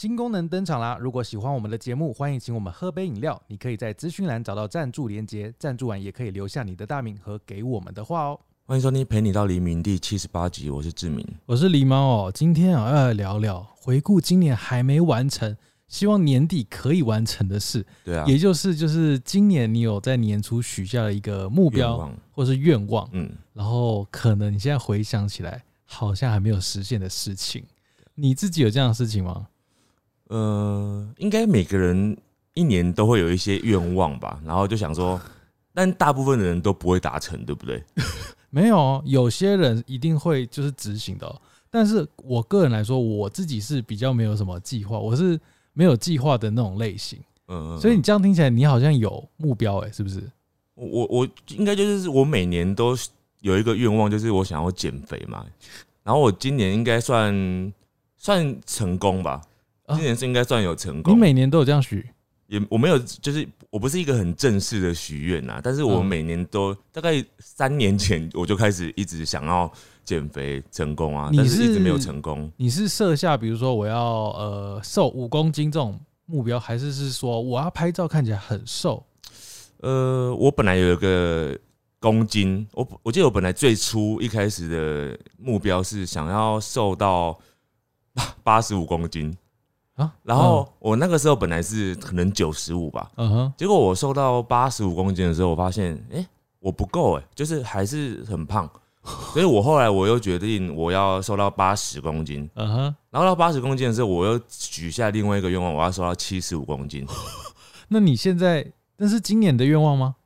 [0.00, 0.96] 新功能登场啦！
[0.98, 3.38] 如果喜欢我们的节目，欢迎请我们喝杯饮料。
[3.48, 8.40] 你可以在资讯栏找到赞助连接，赞助完也可以留下你的大名和给我们的话哦。
[8.64, 11.22] 欢迎收听《陪你到黎明》第七十八集，我是志明。
[11.44, 15.54] 我是狸猫哦，今天啊要来聊聊回顾今年还没完成，
[15.86, 27.62] 希望年底可以完成的事，对啊，也就是就是今年你有在年初许下了一个目标或是愿望，嗯，然后可能你现在回想起来好像还没有实现的事情，
[28.14, 29.48] 你自己有这样的事情吗？
[30.30, 32.16] 呃，应该每个人
[32.54, 35.20] 一年都会有一些愿望吧，然后就想说，
[35.74, 37.82] 但大部分的人都不会达成，对不对？
[38.50, 45.38] 没有哦，有些人一定会就是执行的哦、但是我个人来说，我自己是比较没有什么计划，我是
[45.72, 47.18] 没有计划的那种类型，
[47.48, 50.22] 嗯，嗯所以你这样听起来，你好像有目标哎、是不是？
[50.74, 52.96] 我我我应该就是我每年都
[53.40, 55.44] 有一个愿望，就是我想要减肥嘛。
[56.02, 57.72] 然后我今年应该算
[58.16, 59.42] 算成功吧，啊
[59.94, 61.18] 今年是应该算有成你功。
[61.18, 62.08] 每年都有这样许
[62.46, 69.70] 也我没有，就是我不是一个很正式的许愿呐，但是我嗯每年都大概三年前我就开始一直想要
[70.04, 72.50] 减肥成功啊，你但是一直是没有成功。
[72.56, 75.96] 你是设下比如说我要呃瘦五公斤这种
[76.26, 79.06] 目标，还是是说我要拍照看起来很瘦？
[79.78, 81.56] 呃，我本来有一个
[82.00, 87.38] 公斤，我我记得我本来最初一开始的目标是想要瘦到
[88.12, 89.32] 八八十五公斤，
[89.96, 96.26] 啊，然后我那个时候本来是可能九十五吧，嗯嗯哼，结果我瘦到八十五公斤的时候，我发现，哎、
[96.58, 98.68] 我不够，哎，就是还是很胖，
[99.32, 107.06] 所以我后来我又决定我要瘦到八十公斤，嗯哼，然后到八十公斤的时候，我又许下另外一个愿望，我要瘦到七十五公斤，
[107.88, 110.16] 那你现在那是今年的愿望吗？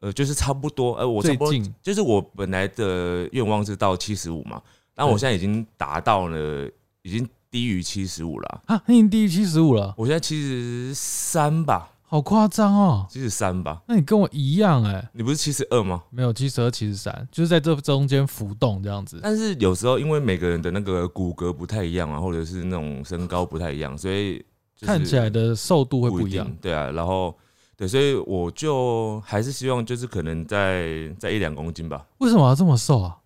[0.00, 1.74] 呃，就是差不多，呃，我差不多最近。
[1.80, 4.60] 就是我本来的愿望是到七十五嘛，
[4.96, 5.18] 但我对。
[5.18, 6.68] 现在已经达到了，
[7.02, 13.06] 已经低于七十五了，啊，你已经低于七十五了，我现在七十三吧，好夸张哦！
[13.10, 16.02] 七十三吧，那你跟我一样哎、你不是七十二吗？
[16.08, 19.20] 没有七十二、七十三，就是在这中间浮动这样子。
[19.22, 24.38] 但是有时候因为每个人的那个骨骼不太一样啊，或者是那种身高不太一样，所以
[24.74, 26.56] 就是看起来的瘦度会不不一样定。。
[26.62, 27.36] 对啊，然后
[27.76, 32.06] 对，所以我就还是希望就是可能在在一两公斤吧。
[32.18, 33.18] 为什么要这么瘦啊？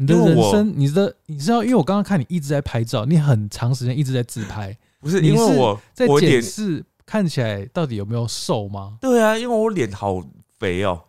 [0.00, 8.96] 你的人生，你的你知道，因为我刚刚看你一直在拍照，你很长时间一直在自拍，不是因为我在检我脸视看起来到底有没有瘦吗？
[9.00, 10.24] 对啊，因为我脸好
[10.56, 11.02] 肥哦、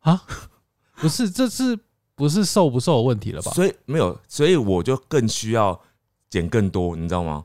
[0.00, 0.22] 啊，
[0.94, 1.76] 不是，这是
[2.14, 3.50] 不是瘦不瘦的问题了吧？
[3.50, 5.80] 所以没有，所以我就更需要
[6.28, 7.44] 减更多，你知道吗？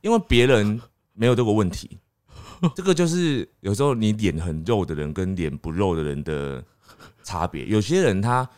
[0.00, 0.80] 因为别人
[1.12, 1.98] 没有这个问题，
[2.76, 6.62] 这个就是有时候你脸很肉的人跟脸不肉的人的
[7.24, 7.66] 差别。
[7.66, 8.48] 有些人他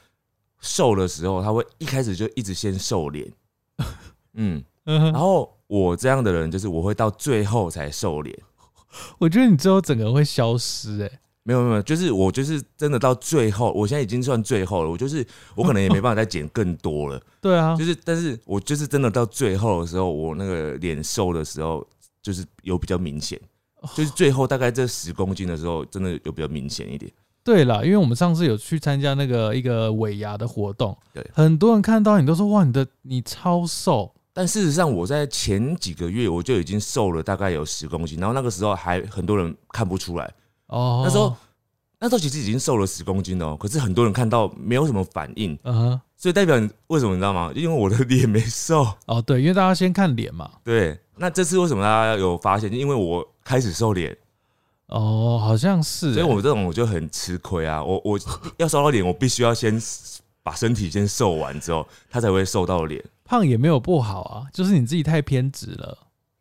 [0.62, 3.30] 瘦的时候，他会一开始就一直先瘦脸，
[4.34, 8.34] 嗯，然后我这样的人就是我会到最后才瘦脸。
[9.18, 14.90] 我觉得你最后整个人会消失、哎，没有没有，就是我就是真的到最后，我现在已经算最后了。
[14.90, 17.20] 我就是我可能也没办法再减更多了。
[17.40, 21.84] 对啊就，是，但是我就是真的到最后的时候，我那个脸瘦的时候，
[22.22, 23.40] 就是有比较明显，
[23.96, 27.10] 就是最后大概这十公斤的时候，真的有比较明显一点。
[27.44, 40.32] 对了，因为我们上次有去参加那个一个尾牙的活动，对很多人看到你都说哇，你的你超瘦，但事实上，我在前几个月我就已经瘦了大概有十公斤，然后那个时候还很多人看不出来，
[40.68, 41.34] 哦，那时候
[41.98, 47.50] 那时候其实已经瘦了十公斤了哦，可是很多人看到没有什么反应，嗯哼，所以代表为什么你知道吗？
[47.54, 48.86] 因为我的脸没瘦。
[49.06, 52.72] 哦对，因为大家先看脸嘛，对，那这次为什么大家有发现？
[52.72, 54.16] 因为我开始瘦脸，
[54.88, 57.82] 哦，好像是、所以欸我这种我就很吃亏啊！
[57.82, 58.18] 我我
[58.58, 59.80] 要瘦到脸，我必须要先
[60.42, 63.02] 把身体先瘦完之后，他才会瘦到脸。
[63.24, 65.96] 胖也没有不好啊，就是你自己太偏执了。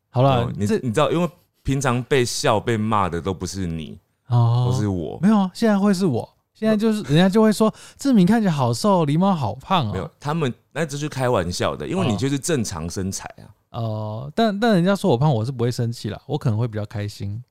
[0.09, 1.29] 好了，哦你这你知道，因为
[1.63, 5.17] 平常被笑被骂的都不是你，哦都是我。
[5.21, 17.41] 没有啊，现在会是我，现在就是人家就会说志明看起来好瘦，狸猫好胖没有哦。，他们那只是开玩笑的，因为哦你就是正常身材啊，哦、但但人家说我胖，我是不会生气啦，我可能会比较开心。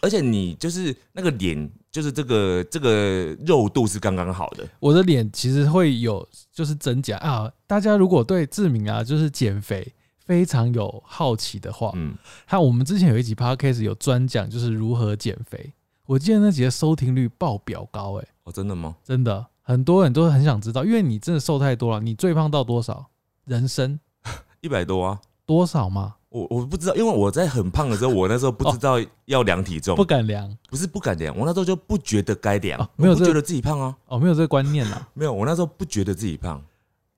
[0.00, 4.66] 而且你就是那个脸，就是这个这个肉度是刚刚好的。
[4.80, 7.50] 我的脸其实会有就是增加啊。
[7.66, 12.14] 大家如果对志明啊就是减肥非常有好奇的话，嗯，
[12.46, 15.72] 他我们之前有一集 podcast 有专讲就是如何减肥，
[16.06, 18.96] 我记得那集的收听率爆表高、欸，哦，真的吗？
[19.04, 22.00] 真的很多人都很想知道，因为你真的瘦太多了。
[22.00, 23.06] 你最胖到多少？
[23.44, 23.98] 人生
[24.60, 25.20] 一百多啊。
[25.46, 26.16] 多少吗？
[26.30, 36.62] 我我不知道，因为我在很胖的时候，我那时候不知道要量体重，不敢量不是不敢量，我那时候就不觉得该量，哦没有觉得自己胖啊，哦，没有这个观念啦， 没有，我那时候不觉得自己胖，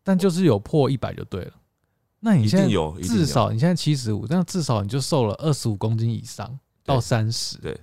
[0.03, 1.53] 但就是有破一百就对了。
[2.21, 7.57] 那你现在定有，至少你现在七十五，那至少你就瘦了二十五公斤以上到三十。
[7.59, 7.79] 对。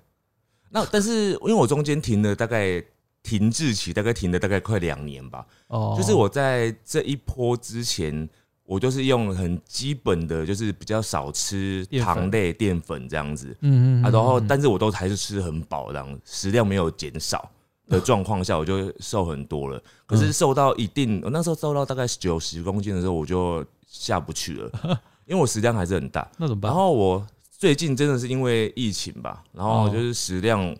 [0.70, 2.84] 那但是因为我中间停了大概
[3.24, 5.46] 停滞期，大概停了大概快两年吧。
[5.68, 8.30] 哦，就是我在这一波之前，
[8.68, 13.56] 我就是用很基本的，就是比较少吃糖类、淀粉这样子。
[13.62, 17.50] 嗯嗯啊，然后嗯但是我都还是吃很饱，这样食量没有减少
[17.88, 19.82] 的状况下，我就瘦很多了。
[20.06, 24.70] 可是瘦到一定，我那时候瘦到大概九十公斤的时候，我就下不去了，
[25.26, 26.30] 因为我食量还是很大。
[26.38, 26.70] 那怎么办？
[26.70, 27.26] 然后我
[27.58, 30.76] 最近真的是因为疫情吧，然后就是食量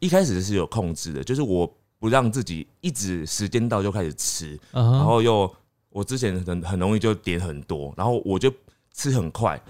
[0.00, 5.54] 一开始是有控制的，就是我不让自己一直时间到就开始吃，然后又
[5.94, 8.52] 我之前很很容易就点很多，然后我就
[8.92, 9.60] 吃很快，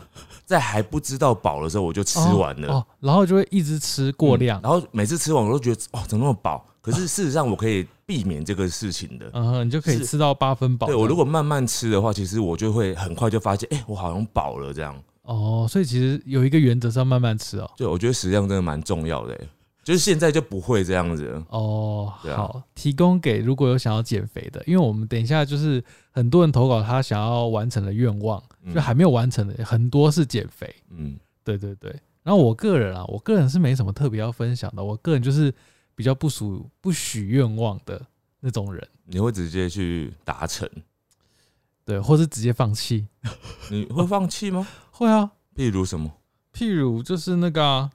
[0.47, 4.63] 在还不知道饱的时候我就吃完了，然后就会一直吃过量嗯。
[4.63, 9.29] 然后每次吃完我都觉得哦怎么那么饱，可是事实上我可以避免这个事情的。
[9.35, 10.87] 嗯哼，你就可以吃到八分饱。
[10.87, 14.99] 对我如果慢慢吃的话，其实我就会很快就发现，哎、我好像饱了这样。
[15.25, 17.71] 哦，所以其实有一个原则是要慢慢吃哦。
[17.77, 19.49] 对，我觉得食量真的蛮重要的、欸，
[19.85, 21.41] 就是现在就不会这样子。
[21.51, 30.75] 哦，啊好，提供给如果有想要减肥的，因为我们等一下就是很多人投稿他想要完成的愿望，嗯就还没有完成的很多是减肥。
[30.91, 31.95] 嗯，对对对。
[32.23, 35.53] 然后我个人啊，我个人是没什么特别要分享的，我个人就是
[35.95, 38.01] 比较不属不许愿望的
[38.41, 40.67] 那种人，你会直接去达成，
[41.85, 43.07] 对，或是直接放弃。
[43.71, 44.67] 你会放弃吗？
[44.91, 46.11] 会啊，譬如什么？
[46.55, 47.91] 譬如就是那个、啊、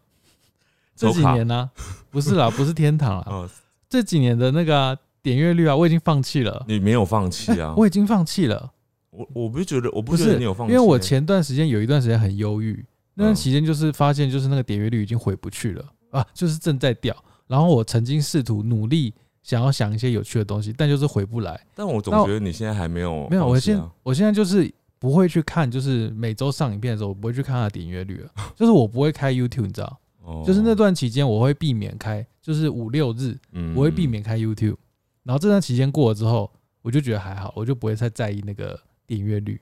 [1.08, 1.70] 这几年呢、
[2.12, 3.50] 不是啦，不是天堂啦，哦，
[3.90, 6.66] 这几年的那个啊、点阅率啊，我已经放弃了。
[6.68, 7.74] 你没有放弃啊？
[7.78, 8.72] 我已经放弃了，
[9.12, 13.36] 我我不是觉得，我不不是觉得你有放弃，因为我前段时间有一段时间很忧郁，那段嗯。
[13.36, 15.86] 期间就是发现就是那个点阅率已经回不去了。
[16.12, 17.16] 啊，就是正在掉。
[17.46, 19.14] 然后我曾经试图努力
[19.44, 21.60] 想要想一些有趣的东西，但就是回不来。
[21.76, 30.00] 但我总觉得你现在还没有没有，我现我现在就是不会去看，就是每周上影片的时候，我不会去看它的点阅率了，就是我不会开 YouTube，你知道，
[30.30, 34.78] 哦就是那段期间我会避免开，就是五六日嗯我会避免开 YouTube，
[35.24, 39.60] 然后这段期间过了之后，我就觉得还好，我就不会再在意那个点阅率。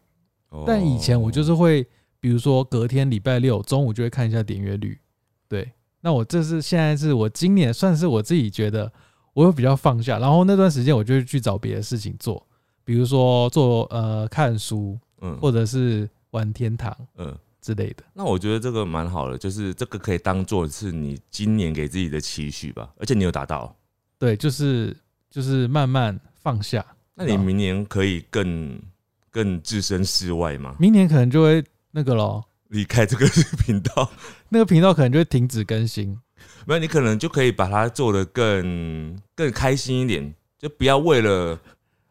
[0.50, 1.86] 哦但以前我就是会，
[2.20, 4.98] 比如说隔天礼拜六中午就会看一下点阅率，
[5.48, 5.72] 对。
[6.00, 8.90] 那我这是现在是我今年算是我自己觉得
[9.34, 12.42] 我有比较放下，然后那段时间我就会去找别的事情做，
[12.86, 17.36] 比如说做呃看书，嗯或者是玩天堂嗯，
[17.68, 18.04] 之类的。
[18.14, 23.76] 那我觉得这个蛮好的，就是这个可以当做是你今年给自己的期许吧，而且你有达到，
[24.18, 24.96] 对，就是
[25.30, 28.80] 就是慢慢放下，那你明年可以更
[29.30, 30.78] 更置身事外吗？
[30.80, 31.62] 明年可能就会
[31.92, 33.28] 那个咯， 离开这个
[33.66, 34.10] 频道，
[34.48, 36.18] 那个频道可能就会停止更新。
[36.66, 41.60] 没有你可能就可以把它做得更更开心一点，就不要为了，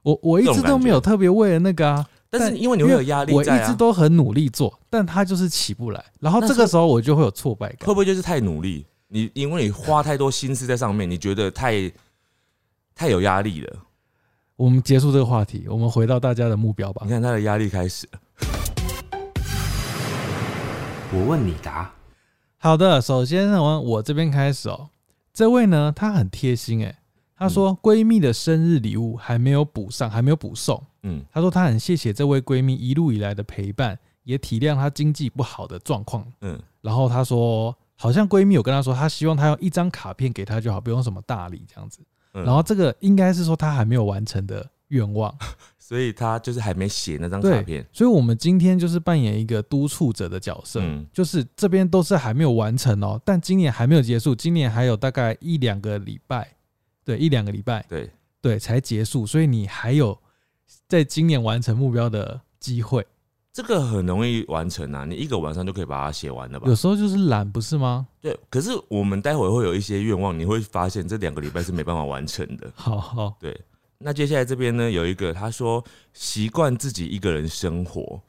[0.03, 7.95] 我我一直都没有特别为了那个啊，但是因为你会有压力我一直都很努力做，但他就是起不来，然后这个时候我就会有挫败感会。
[7.95, 8.87] 不会就是太努力？
[9.09, 11.91] 你因为你花太多心思在上面，你觉得太
[12.95, 13.77] 太有压力了。
[14.57, 17.11] 我们结束这个话题，我们回到大家的目标吧你。
[17.11, 18.21] 看他的压力开始了，
[21.13, 21.93] 我问你答。
[22.59, 24.89] 好的，首先呢，我我这边开始哦。
[25.33, 26.97] 这位呢，他很贴心诶，
[27.37, 30.83] 她说闺蜜的生日礼物还没有补上，还没有补送。
[31.03, 36.27] 嗯她说她很谢谢这位闺蜜一路以来的陪伴，也体谅她经济不好的状况。
[36.41, 42.01] 嗯，然后她说，好像闺蜜有跟她说，她希望她用一张卡片给她就好，不用什么大礼这样子。
[42.33, 45.35] 嗯然后这个应该是说她还没有完成的愿望。
[45.79, 56.56] 所以她就是还没写那张卡片，所以我们今天就是扮演一个督促者的角色，嗯就是这边都是还没有完成哦，但今年还没有结束，今年还有大概一两个礼拜，
[57.07, 58.11] 对，一两个礼拜，对，
[58.43, 60.19] 对，才结束，所以你还有
[60.89, 63.07] 在今年完成目标的机会。
[63.53, 66.75] 这个很容易完成啊，你一个晚上就可以把它写完了吧有？
[66.75, 68.09] 时候就是懒，不是吗？
[68.21, 72.71] 对，可是我们待会会有一些愿望，你会发现这两个礼拜是没办法完成的。
[72.75, 73.59] 好好，对，
[73.99, 75.83] 那接下来这边呢有一个，他说
[76.13, 78.21] 习惯自己一个人生活，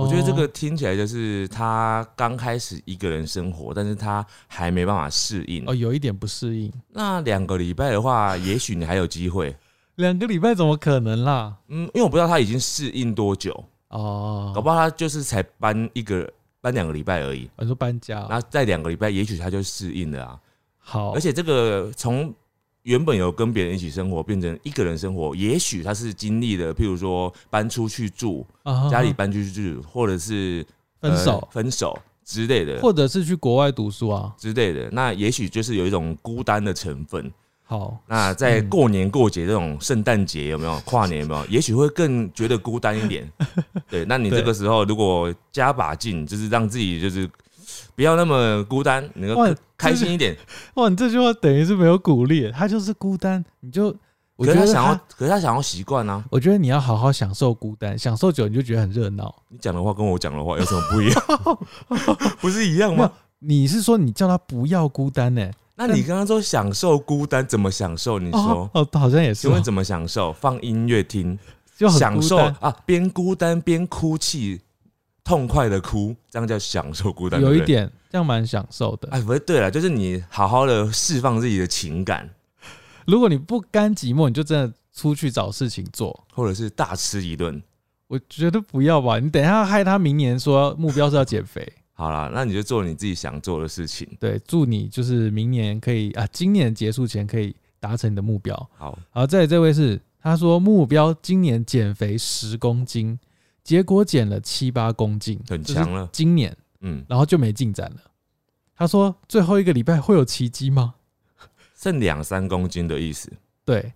[0.00, 5.74] 我觉得这个哦听起来就是他刚开始一个人生活，但是他还没办法适应哦。
[5.74, 9.54] 有一点不适应，那两个礼拜的话，也许你还有机会。
[9.96, 11.54] 两个礼拜怎么可能啦？
[11.68, 13.52] 嗯，因为我不知道他已经适应多久，
[13.88, 16.26] 哦，搞不好他就是才搬一个
[16.62, 20.40] 搬两个礼拜而已，你说搬家哦，然后再两个礼拜，也许他就适应了啊。
[20.78, 22.34] 好，而且这个从
[22.82, 30.66] 原本有跟别人一起生活，变成一个人生活，也许他是经历了，譬如说搬出去住，啊家里搬出去住，或者是
[31.00, 34.88] 分手呃，分手之类的，或者是去国外读书啊，之类的。
[34.90, 37.32] 那也许就是有一种孤单的成分。
[37.64, 41.46] 好，那在嗯过年过节这种圣诞节有没有跨年有没有？
[41.46, 43.26] 也许会更觉得孤单一点。
[43.88, 47.30] 对，那你这个时候如果加把劲，就是让自己就是
[47.94, 50.36] 不要那么孤单，能哇够开心一点。
[50.74, 53.94] 哇，你这句话等于是没有鼓励，他就是孤单，你就
[54.36, 56.24] 我觉得他想要，，可是他想要习惯啊。
[56.30, 59.34] 我觉得你要好好享受孤单，享受久你就觉得很热闹。
[59.48, 61.22] 你讲的话跟我讲的话有什么不一样？
[62.40, 63.10] 不是一样吗？
[63.40, 68.18] 你是说你叫他不要孤单呢、那你刚刚说享受孤单，怎么享受？
[68.18, 70.32] 你哦说，哦，好像也是哦，请问怎么享受？
[70.32, 71.36] 放音乐听，
[71.76, 74.60] 就享受啊，边孤单边哭泣，
[75.24, 77.40] 痛快的哭，这样叫享受孤单。
[77.40, 79.08] 有一点这样蛮享受的。
[79.10, 82.28] 哎，不是，对了，就是你好好的释放自己的情感，
[83.06, 86.24] 如果你不甘寂寞，你就真的出去找事情做。
[86.34, 87.62] 或者是大吃一顿。
[88.08, 91.66] 我觉得不要吧，你等一下害他明年说目标是要减肥。
[91.94, 94.08] 好啦，那你就做你自己想做的事情。
[94.18, 98.54] 对，祝你就是明年可以啊，今年结束前可以达成你的目标。
[98.76, 103.18] 好，好，再来这位是他说目标今年减肥十公斤，
[103.62, 107.96] 结果减了七八公斤，很强了今年，嗯，然后就没进展了。
[108.74, 110.94] 他说最后一个礼拜会有奇迹吗？
[111.76, 113.32] 剩两三公斤的意思，
[113.64, 113.92] 对，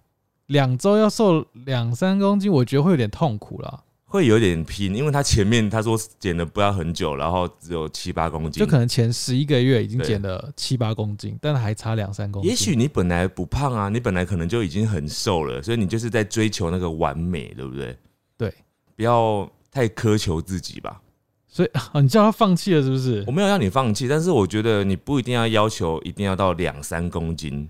[0.47, 3.85] 两周要瘦两三公斤，我觉得会有点痛苦了。
[4.09, 12.49] 会有点拼，因为他前面他说减了不要很久，然后只有七八公斤，就可能前十一个月已经减了七八公斤，但还差两三公斤。
[12.49, 17.99] 也许你本来不胖啊，你本来可能就已经很瘦了，所以你就是在追求那个完美，对不对？
[18.39, 18.55] 对，
[18.95, 21.03] 不要太苛求自己吧。
[21.47, 23.33] 所以啊，你叫他放弃了是不是我？
[23.33, 27.69] 没有让你放弃，但是我觉得你不一定要要求一定要到两三公斤。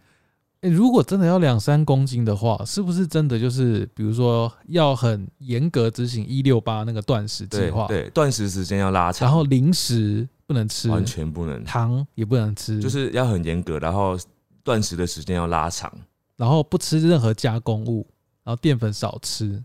[0.62, 14.18] 欸如果真的要两三公斤的话，是不是真的就是比如说要很严格执行一六八那个断食计划，对对，断食时间要拉长，然后零食不能吃，完全不能，糖也不能吃，就是要很严格，然后
[14.64, 15.92] 断食的时间要拉长，
[16.36, 18.06] 然后不吃任何加工物，
[18.42, 19.62] 然后淀粉少吃，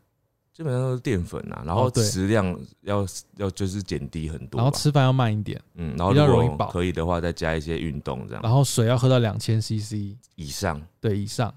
[0.53, 3.05] 基本上都是淀粉啊，然后哦对食量要
[3.37, 10.81] 要就是减低很多吧，然后吃饭要慢一点，嗯，然后比较如果容易饱可以的话，再加一些运动这样然后水要喝到两千 CC 以上。
[10.99, 11.53] 对以上。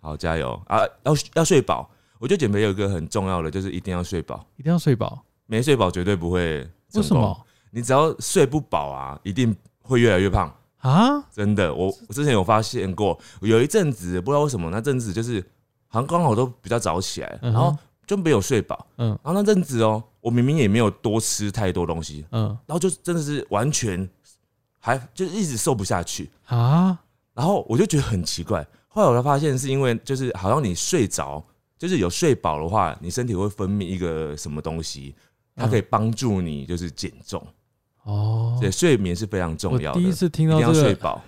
[0.00, 0.80] 好，加油啊！
[1.04, 1.90] 要要睡饱。
[2.18, 4.46] 我觉得减肥有一个很重要的，就是一定要睡饱。
[4.56, 7.00] 一定要睡饱，没睡饱绝对不会成功。
[7.00, 10.54] 为什么你只要睡不饱啊，一定会越来越胖。
[10.78, 11.20] 啊？
[11.32, 15.44] 真的，我我之前有发现过，有一阵子不知道为什么，那阵子就是
[15.88, 17.76] 好像刚好都比较早起来，嗯然后
[18.06, 18.86] 就没有睡饱。
[18.98, 19.08] 嗯。
[19.22, 22.46] 然后那阵子哦，我明明也没有多吃太多东西，嗯。
[22.66, 24.08] 然后就真的是完全
[24.78, 26.30] 还就一直瘦不下去。
[26.46, 26.98] 啊，
[27.34, 31.42] 然后我就觉得很奇怪，后来我才发现是因为就是好像你睡着，
[31.78, 35.14] 就是有睡饱的话，你身体会分泌一个什么东西，
[35.54, 37.44] 它可以帮助你就是减重。
[38.04, 41.20] 哦，对，睡眠是非常重要的，我第一次听一定要到这个睡饱，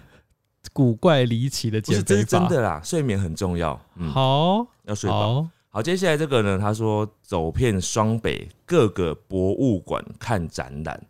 [0.72, 2.24] 古怪离奇的减肥法。
[2.24, 5.42] 真的啦，睡眠很重要，嗯，好要睡饱。
[5.42, 11.00] 好，好，接下来这个呢，他说走遍双北各个博物馆看展览，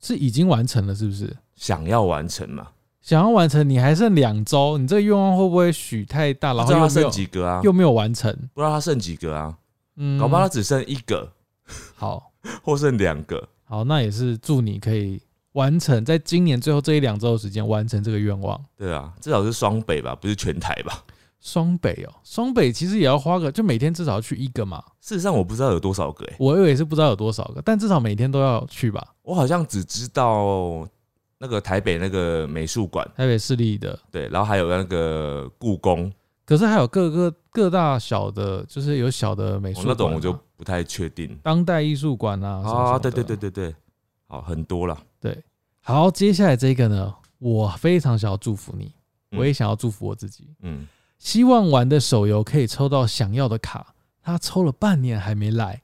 [0.00, 1.36] 是已经完成了是不是？
[1.54, 2.68] 想要完成嘛？
[3.00, 6.52] 想要完成，你还剩两周，你这个愿望会不会许太大？
[6.52, 7.60] 然不知道他剩后又没有几个啊？
[7.62, 8.32] 又没有完成？
[8.52, 9.56] 不知道他剩几个啊？
[9.96, 11.32] 嗯，搞不好他只剩一个
[11.94, 13.48] 好 或剩两个。
[13.64, 15.20] 好，那也是祝你可以
[15.56, 18.62] 完成，在今年最后这一两周的时间完成这个愿望。
[18.76, 21.02] 对啊，至少是双北吧，不是全台吧？
[21.40, 24.82] 双北哦，双北其实也要花个，就每天至少要去一个嘛。
[25.00, 29.14] 事实上我不知道有多少个、欸，我也是不知道有多少个，但至少每天都要去吧。
[29.22, 30.86] 我好像只知道
[31.38, 36.12] 那个台北那个美术馆，台北市立的，对，然后还有那个故宫，
[36.44, 41.38] 可是还有各个各大小的，就是有小的美术馆、啊哦那种我就不太确定。
[41.42, 43.74] 当代艺术馆啊啊，的对对对对对，
[44.26, 44.98] 好很多了。
[45.20, 45.42] 对。
[45.80, 48.92] 好，接下来这个呢，我非常想要祝福你，
[49.30, 50.54] 嗯我也想要祝福我自己。
[50.60, 50.86] 嗯，
[51.18, 55.82] 希望玩的手游可以抽到想要的卡，他抽了半年还没来，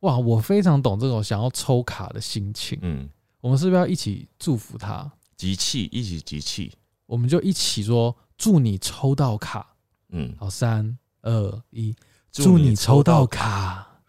[0.00, 0.16] 哇！
[0.16, 2.78] 我非常懂这种想要抽卡的心情。
[2.82, 3.08] 嗯，
[3.40, 5.10] 我们是不是要一起祝福他？
[5.36, 6.72] 集气一起集气。
[7.06, 9.74] 我们就一起说祝你抽到卡。
[10.10, 11.96] 嗯，好，三二一，
[12.30, 14.00] 祝你抽到卡。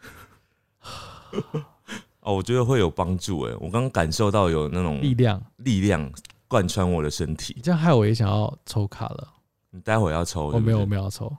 [2.21, 6.11] 哦，我觉得会有帮助哎，我刚刚感受到有那种力量，力量
[6.47, 7.61] 贯穿我的身体你。
[7.61, 9.27] 这样害我也想要抽卡了。
[9.71, 10.85] 你待会要抽，我没有，我有。
[10.85, 11.31] 没有要抽。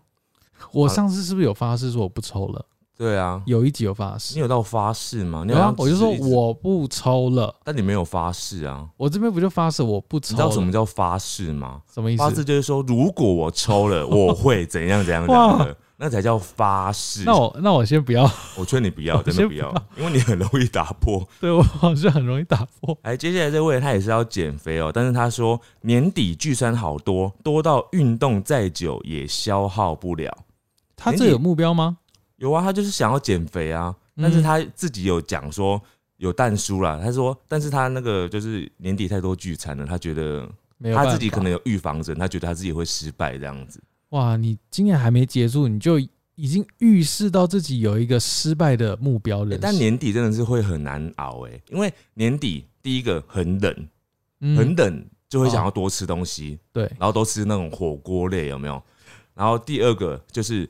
[0.72, 2.64] 我上次是不是有发誓说我不抽了？
[2.96, 5.42] 对啊，有一集有发誓你，有到发誓吗？
[5.46, 7.54] 你有，啊我就说我不抽了。
[7.64, 8.86] 但你没有发誓啊。
[8.98, 10.30] 我这边不就发誓我不抽了？
[10.32, 11.80] 你知道什么叫发誓吗？
[11.90, 12.22] 什么意思？
[12.22, 15.76] 发誓就是说，如果我抽了，我会怎样怎样 怎哇样的。
[16.02, 17.24] 那才叫发誓。
[17.26, 18.22] 那我那我先不要，
[18.56, 21.28] 我劝你不要，真的不要，因为你很容易打破。
[21.38, 22.98] 对我好像很容易打破。
[23.02, 30.34] 哎，接下来这位他也是要减肥哦，但是他说年底聚餐好多，多到运动再久也消耗不了。
[30.96, 31.98] 他这有目标吗？
[32.36, 35.78] 有啊，他就是想要减肥啊，嗯但是他自己有讲说
[36.16, 40.48] 有蛋书啦，他说，但是他那个就是年底太多聚餐了，他觉得
[40.94, 43.78] 他自己可能有预防针，他觉得他自己会失败这样子。
[44.10, 45.98] 哇，你今年还没结束，你就
[46.34, 53.88] 已经预示到自己有一个失败的目标了、欸但年底真的是会很难熬哎、因为年底第一个很冷，
[54.40, 54.56] 嗯。
[54.56, 56.84] 很冷就会想要多吃东西，对。
[56.98, 58.82] 然后都吃那种火锅类有没有？
[59.34, 60.68] 然后第二个就是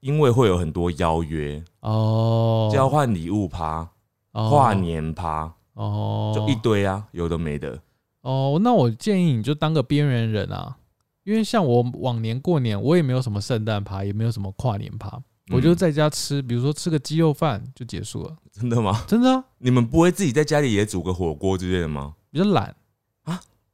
[0.00, 3.88] 因为会有很多邀约，哦，交换礼物趴、
[4.32, 4.50] 哦。
[4.50, 7.80] 跨年趴，哦，就一堆啊，有的没的。
[8.20, 10.76] 哦，那我建议你就当个边缘人啊，
[11.24, 19.04] 因为像我往年过年，我也没有什么圣诞趴，也没有什么跨年趴，我就嗯在家吃，比如说吃个鸡肉饭就结束了，真的吗？
[19.06, 22.14] 真的啊、你们不会自己在家里也煮个火锅之类的吗？
[22.30, 22.74] 比较懒，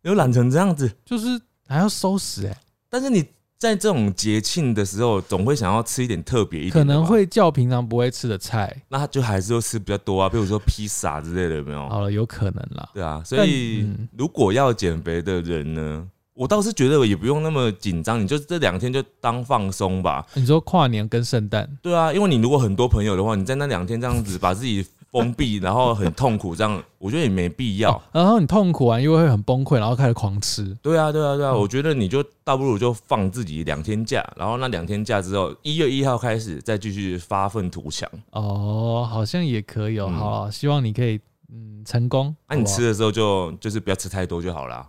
[0.02, 2.56] 有懒成这样子，就是还要收拾哎、
[2.88, 3.24] 但是你
[3.58, 11.88] 在这种节庆的时候，总会想要吃一点特别一点，可能会叫平常不会吃的菜，那他就还是会吃比较多啊，比如说披萨之类的，有没有？
[11.88, 12.88] 好了，有可能啦。
[12.94, 16.08] 对啊，所以嗯如果要减肥的人呢，
[16.38, 20.24] 我倒是觉得也不用那么紧张，你就这两天就当放松吧。
[20.34, 27.90] 你说跨年跟圣诞，对啊，因为你如果很多朋友的话，你在那两天这样子把自己封闭，然后很痛苦，这样我觉得也没必要。
[27.90, 30.62] 哦然后你痛苦完又会很崩溃，然后开始狂吃。
[30.80, 38.08] 对啊，对啊，对啊，嗯我觉得你就倒不如就放自己两天假，然后那两天假之后，一月一号开始再继续发愤图强。
[38.30, 40.06] 哦，好像也可以哦。
[40.08, 41.18] 嗯好啊，希望你可以
[41.52, 42.32] 嗯成功。
[42.48, 44.86] 那、你吃的时候就就是不要吃太多就好啦，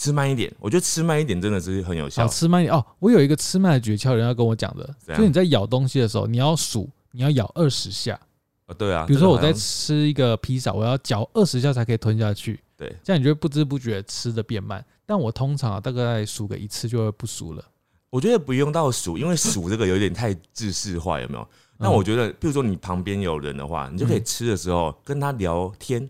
[0.00, 0.50] 吃慢一点。
[0.58, 2.28] 我觉得吃慢一点真的是很有效好。
[2.28, 2.82] 吃慢一点哦。
[2.98, 8.18] 我有一个吃慢的诀窍，人家跟我讲的，怎样就是你在咬东西的时候，你要数，你要咬二十下。
[8.64, 14.82] 哦对啊，比如说我在吃一个披萨，我要嚼二十下才可以吞下去，对，这样你就会不知不觉吃的变慢。
[15.04, 17.62] 但我通常啊，大概数个一次就会不数了。
[18.08, 21.46] 我觉得不用到数，因为数这个有点太制式化，有没有？
[21.76, 26.08] 那嗯我觉得，比如说你旁边有人的话，你就可以吃的时候跟他聊天，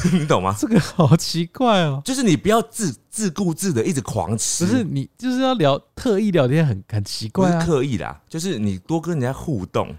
[0.12, 0.54] 你懂吗？
[0.58, 2.00] 这个好奇怪哦。
[2.04, 7.66] 就是你不要自自顾自的一直狂吃，不是你就是要聊特意聊天很很奇怪不是啊。
[7.66, 9.94] 刻意啦，就是你多跟人家互动。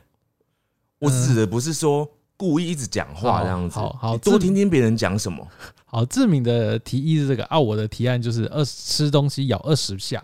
[1.00, 5.48] 我嗯指的不是说故意一直讲话这样子，好好多这听听别人讲什么。
[5.86, 10.24] 好，志敏的提议是这个啊，我的提案就是二吃东西咬二十下。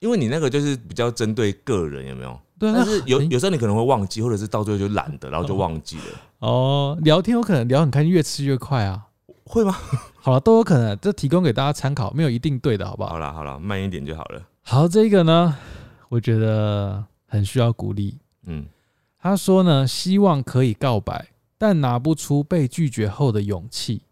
[0.00, 2.38] 因为你那个就是比较针对个人，有没有？
[2.58, 6.02] 对，但是有很有时候你可能会忘记，或者是到最后就懒得，然后就忘记了，
[6.40, 9.06] 哦，聊天有可能聊很开心，越吃越快啊。
[9.44, 9.76] 会吗？
[10.20, 13.10] 好了，都有可能，这提供给大家参考，没有一定对的，好不好？
[13.10, 14.42] 好啦好啦，慢一点就好了。
[14.62, 15.56] 好，这个呢，
[16.08, 18.18] 我觉得很需要鼓励。
[18.46, 18.66] 嗯，
[19.18, 21.28] 他说呢，希望可以告白，
[21.58, 24.02] 但拿不出被拒绝后的勇气。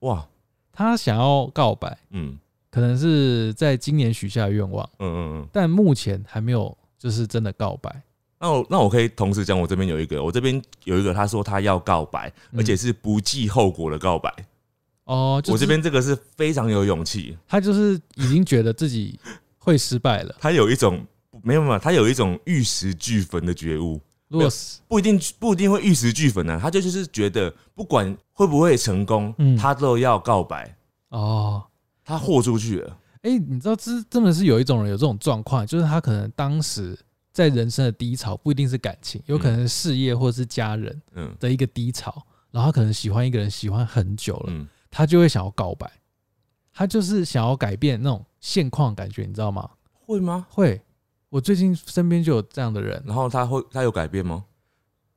[0.00, 0.26] 哇，
[0.72, 2.38] 他想要告白，嗯
[2.70, 5.48] 可能是在今年许下的愿望，嗯嗯嗯。
[5.52, 8.02] 但目前还没有就是真的告白。
[8.40, 14.34] 那我那我可以同时讲，我这边有一个，我这边有一个，他说他要告白，嗯而且是不计后果的告白。
[15.04, 19.20] 哦，就是我这边这个是非常有勇气，他就是已经觉得自己
[19.58, 20.34] 会失败了。
[20.40, 21.04] 他有一种
[21.42, 24.00] 没有没有，他有一种玉石俱焚的觉悟。
[24.28, 30.74] 如果是不一定不一定会玉石俱焚啊，他就就是觉得不管会不会成功，嗯他都要告白，
[31.08, 31.62] 哦，
[32.04, 32.96] 他豁出去了。
[33.22, 36.98] 哎、你知道这真的是有一种人有这种状况，就是他可能当时
[37.40, 45.90] 在人生的低潮，不一定是感情，有可能是事业或者是家人嗯的一个低潮，然后他可能喜欢一个人喜欢很久了，嗯，他就会想要告白，
[46.72, 49.68] 他就是想要改变那种现况感觉，你知道吗？
[49.92, 50.46] 会吗？
[50.50, 50.80] 会，
[51.28, 54.44] 我最近身边就有这样的人，然后他会他有改变吗？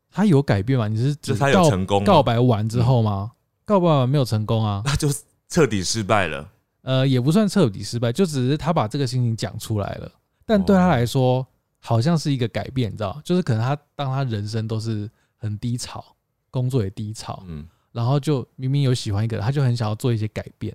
[0.09, 0.87] 他有改变吗？
[0.87, 3.31] 你是指就他有成功告白完之后吗？
[3.65, 4.81] 告白完没有成功啊？
[4.85, 5.09] 那就
[5.49, 6.49] 彻底失败了。
[6.83, 10.11] 呃，也不算彻底失败，就只是他把这个心情讲出来了。
[10.45, 11.47] 但对他来说，
[11.85, 16.15] 好像是一个改变，你知道，就是可能他当他人生都是很低潮，
[16.49, 20.73] 工作也低潮，嗯，然后就明明有喜欢一个人，他就很想要做一些改变，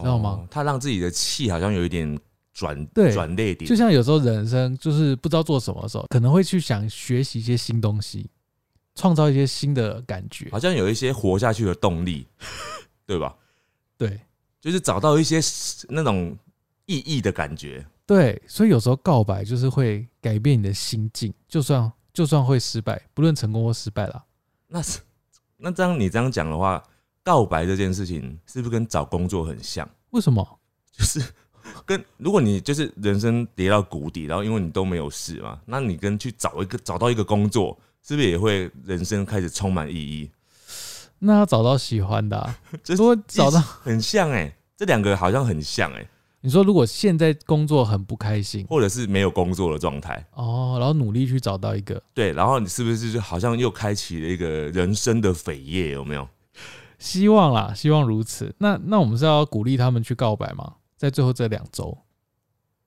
[0.00, 0.48] 知道吗哦？
[0.50, 2.18] 他让自己的气好像有一点
[2.52, 8.28] 转对转泪点，就像有时候人生就是不知道做什么的时候，可能会去想学习一些新东西，
[8.96, 10.58] 创造一些新的感觉好。
[10.58, 12.26] 像有一些活下去的动力，
[13.06, 13.32] 对吧？
[13.96, 14.20] 对
[14.60, 15.40] 就是找到一些
[15.88, 16.36] 那种
[16.86, 17.86] 意义的感觉。
[18.06, 24.24] 对，所以有时候告白就是会改变你的心境，就算就算会失败，不论成功或失败啦。
[24.68, 25.00] 那是
[25.56, 26.82] 那这样你这样讲的话，
[27.22, 29.88] 告白这件事情是不是跟找工作很像？
[30.10, 30.46] 为什么？
[30.90, 31.22] 就是
[31.86, 40.30] 跟如果你就是人生跌到谷底，然后因为你都没有事嘛，那你跟去找一个找到一个工作，是不是也会人生开始充满意义？
[41.20, 46.06] 那要找到喜欢的、啊，这 如果找到很像哎、这两个好像很像哎、
[46.42, 55.92] 你说如果现在工作很不开心或者是没有工作的状态，哦，然后努力去找到一个对，然后你是不是就好像又开启了一个人生的扉页？
[55.92, 56.28] 有没有？
[56.98, 58.54] 希望啦，希望如此。
[58.58, 60.74] 那那我们是要鼓励他们去告白吗？
[60.96, 61.96] 在最后这两周，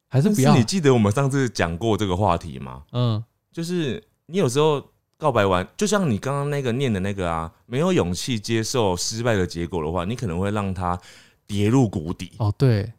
[0.08, 0.56] 还是不要？
[0.56, 2.84] 你记得我们上次讲过这个话题吗？
[2.92, 4.82] 嗯，就是你有时候
[5.18, 10.98] 告白完，就像你刚刚那个念的那个啊，没有勇气接受失败的结果的话，你可能会让他
[11.46, 12.32] 跌入谷底。
[12.38, 12.92] 哦，对，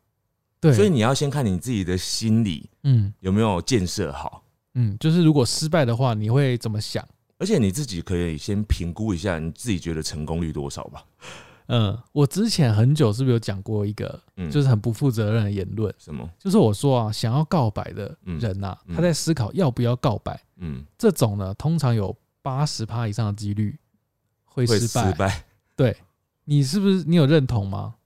[0.61, 4.43] 对，所以你要先看你自己的心理嗯有没有建设好，
[4.75, 7.07] 嗯，就是如果失败的话，你会怎么想？
[7.39, 11.05] 而且你自己可以先评估一下你自己觉得成功率多少吧。
[11.69, 15.93] 嗯，我之前很久是不是有讲过一个，嗯，就是很不负责任的言论？
[15.99, 16.27] 什么？
[16.39, 23.77] 就是我说啊，想要告白的人呐、嗯嗯他在思考要不要告白，嗯，这种呢，通常有八十趴以上的几率
[24.45, 25.11] 会会失败。
[25.11, 25.45] 失败。
[25.75, 25.95] 对
[26.45, 27.97] 你是不是你有认同吗？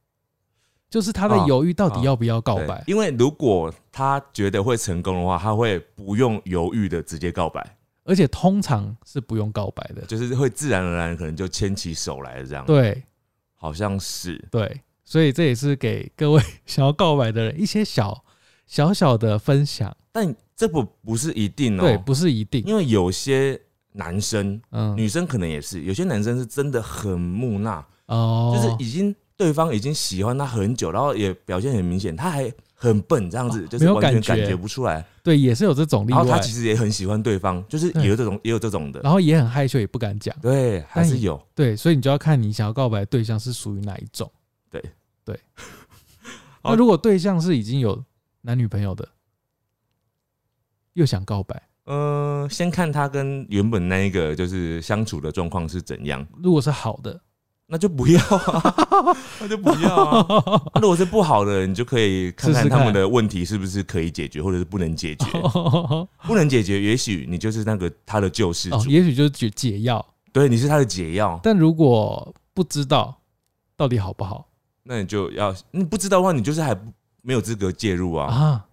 [0.91, 7.65] 就是他在啊犹豫到底啊要不要告对白，因为如果他觉得会成功的话，他会不用犹豫的直接告白，
[8.05, 10.03] 而且通常是不用告白的。
[10.03, 13.03] 就是会自然而然可能就牵起手来这样。，对
[13.55, 14.37] 好像是。
[14.51, 18.25] 对，所以这也是给各位想要告白的人一些小
[18.67, 19.97] 小小的分享。
[20.11, 22.65] 但这不不是一定哦、对，不是一定。
[22.67, 23.61] 因为有些
[23.93, 35.03] 男生、嗯，女生可能也是，有些男生是真的很木讷，哦，就是已经对方已经喜欢他很久，然后也表现很明显，他还很笨这样子，哦就是完全感觉不出来。
[35.23, 40.37] 对，也是有这种例外然后他，其实也很喜欢对方，就是也有这种也有这种的，然后也很害羞，也不敢讲。
[40.43, 41.41] 对，还是有。
[41.55, 44.31] 对，所以你就要看你想要告白的对象是属于哪一种。
[44.71, 44.85] 对
[45.25, 45.41] 对。
[46.61, 48.05] 好那如果对象是已经有
[48.43, 49.09] 男女朋友的，
[50.93, 57.19] 又想告白，嗯、先看他跟原本那一个就是相处的状况是怎样，如果是好的，
[57.73, 60.63] 那就不要啊，那就不要啊。
[60.83, 65.27] 如果是不好的，你就可以看看看他们的问题是不是可以解决，或者是不能解决。
[66.27, 71.39] 不能解决，也许你就是那个他的救世哦，主，也许就是解解药，对，你是他的解药。
[71.45, 73.17] 但如果不知道
[73.77, 74.49] 到底好不好
[74.83, 78.27] 那你就要，你不知道的话，你就是还不没有资格介入啊。
[78.35, 78.67] 啊，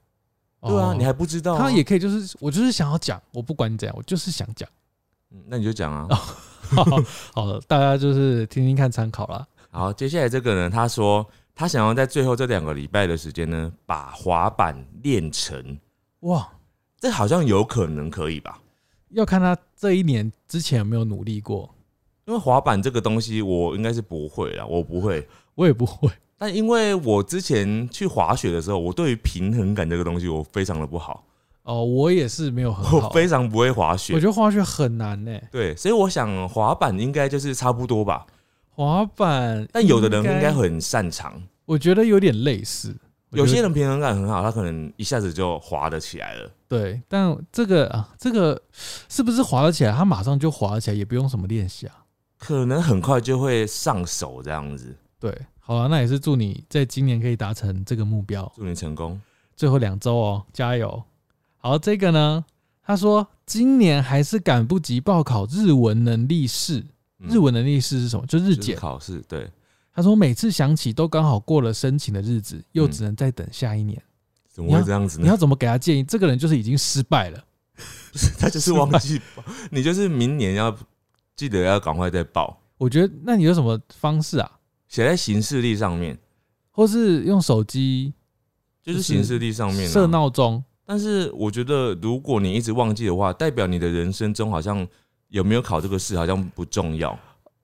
[0.62, 4.68] 对啊，哦你还不知道啊、他也可以，就是我就是想要讲，我不管你怎样，我就是想讲。
[5.32, 6.08] 嗯那你就讲啊。
[7.34, 9.48] 好了，大家就是听听看参考啦。
[9.70, 15.78] 好，接下来这个呢，他说他想要在最后这两个礼拜的时间呢，把滑板练成，
[16.22, 16.48] 哇，
[17.00, 18.60] 这好像有可能可以吧？
[19.12, 21.74] 要看他这一年之前有没有努力过，
[22.26, 25.28] 因为滑板这个东西，我应该是不会啦，我不会。
[25.56, 26.10] 我也不会。
[26.38, 31.24] 但因为我之前去滑雪的时候，我对于平衡感这个东西我非常的不好，
[31.68, 33.10] 哦，我也是没有很我好。
[33.10, 34.20] 非常不会滑雪我。
[34.20, 38.26] 觉得滑雪很难呢、对，所以我想滑板应该就是差不多吧。
[38.70, 42.96] 滑板，但有的人应该，很擅长，我觉得有点类似。
[43.32, 46.50] 有些人平衡感很好，他可能一下子就滑得起来了。
[46.70, 48.62] 对，但这个啊，这个
[49.10, 49.92] 是不是滑得起来？
[49.92, 52.06] 他马上就滑得起来，也不用什么练习啊。
[52.38, 58.50] 可能很快就会上手这样子，对，好了，那也是祝你在今年可以达成这个目标。
[58.56, 59.20] 祝你成功。
[59.56, 61.04] 最后两周哦，加油！
[61.58, 62.46] 好，这个呢，
[62.84, 66.80] 他说今年还是赶不及报考日文能力试。
[67.20, 68.24] 嗯日文能力试是什么？
[68.28, 68.76] 就日就是检。
[68.78, 69.50] 考试，对，
[69.92, 74.00] 他说每次想起都刚好过了申请的日子，又嗯只能再等下一年。
[74.48, 75.24] 怎么会这样子呢？
[75.24, 76.04] 你要怎么给他建议？
[76.04, 77.44] 这个人就是已经失败了。
[78.38, 80.76] 他就是忘记报，你就是明年要
[81.36, 84.52] 记得要赶快再报，我觉得，那你有什么方式啊？
[84.88, 86.16] 写在行事历上面，
[86.70, 88.14] 或是用手机
[88.84, 90.64] 就是行事历上面、啊、设闹钟？
[90.90, 94.88] 但是我觉得，如果你一直忘记的话，代表你的人生中好像
[95.28, 97.12] 有没有考这个试好像不重要。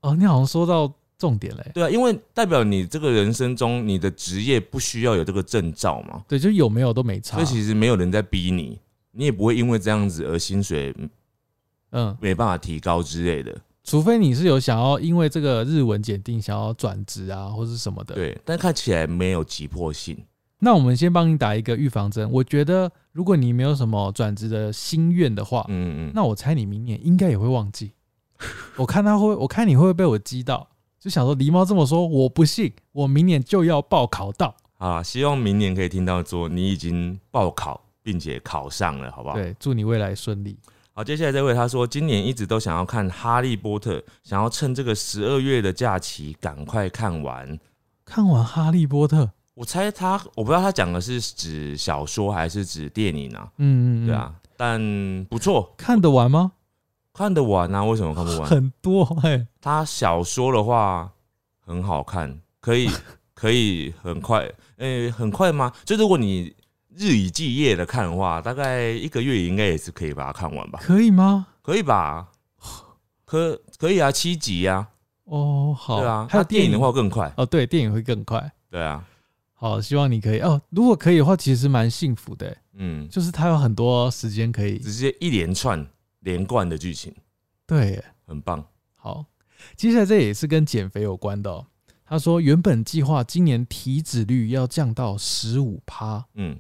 [0.02, 1.72] 哦，你好像说到重点嘞。
[1.74, 7.46] 对啊，因为代表你这个人生中，你的职业不需要有这个证照嘛，对，就有没有都没差所以。
[7.46, 8.78] 其实没有人在逼你，
[9.12, 10.94] 你也不会因为这样子而薪水
[11.92, 13.56] 嗯，没办法提高之类的。
[13.86, 18.16] 除非你是有想要因为这个日文检定想要转职啊，或是什么的。
[18.16, 20.18] 对，但看起来没有急迫性。
[20.64, 22.30] 那我们先帮你打一个预防针。
[22.32, 27.92] 我觉得，如果你没有什么转职的心愿的话，嗯嗯，那我猜你明年应该也会忘记。
[28.78, 30.68] 我看他会， 我看你会不会被我激到？
[31.00, 34.56] 就想说狸猫这么说，我不信，我明年就要报考到。
[34.78, 39.36] 啊，希望明年可以听到说你已经报考并且考上了，好不好？
[39.36, 40.58] 对，祝你未来顺利。
[40.94, 47.60] 好，接下来这位他说，今年一直都想要看《哈利波特》，想要趁这个十二月的假期赶快看完。
[48.06, 49.24] 看完《哈利波特》，
[49.56, 53.52] 我猜他，我不知道他讲的是指小说还是指电影啊？
[53.58, 56.54] 嗯嗯嗯，对，啊，但不错，看得完吗？
[57.14, 57.84] 看得完啊？
[57.84, 58.50] 为什么看不完？
[58.50, 61.12] 很多哎、他小说的话
[61.60, 62.90] 很好看，可以
[63.36, 65.72] 可以很快，诶、很快吗？
[65.86, 66.56] 就如果你
[66.96, 70.80] 日以继夜的看的话，大概一个月应该也是可以把它看完吧？
[70.82, 71.46] 可以吗？
[71.62, 72.28] 可以吧？
[73.26, 74.88] 可可以啊，七集啊，
[75.26, 76.28] 哦，好，对啊。
[76.30, 78.52] 还有它电影的话，话更快，哦，对，电影会更快。
[78.72, 79.04] 对啊，
[79.64, 80.62] 好，希望你可以哦。
[80.72, 84.78] 如果可以的话，其实蛮幸福的欸，嗯，就是他有很多时间可以。
[84.78, 85.88] 直接一连串
[86.20, 87.16] 连贯的剧情，
[87.66, 88.62] 对，很棒。
[88.98, 89.26] 好，
[89.78, 91.66] 接下来这也是跟减肥有关的、哦。
[92.04, 96.60] 他说，原本计划今年体脂率要降到十五趴，嗯，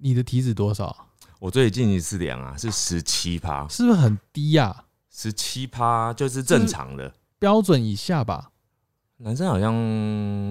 [0.00, 1.06] 你的体脂多少啊？
[1.38, 7.14] 我最近一次量啊是十七趴，是不是很低呀、十七趴就是正常的。
[7.38, 8.50] 标准以下吧？
[9.18, 9.72] 男生好像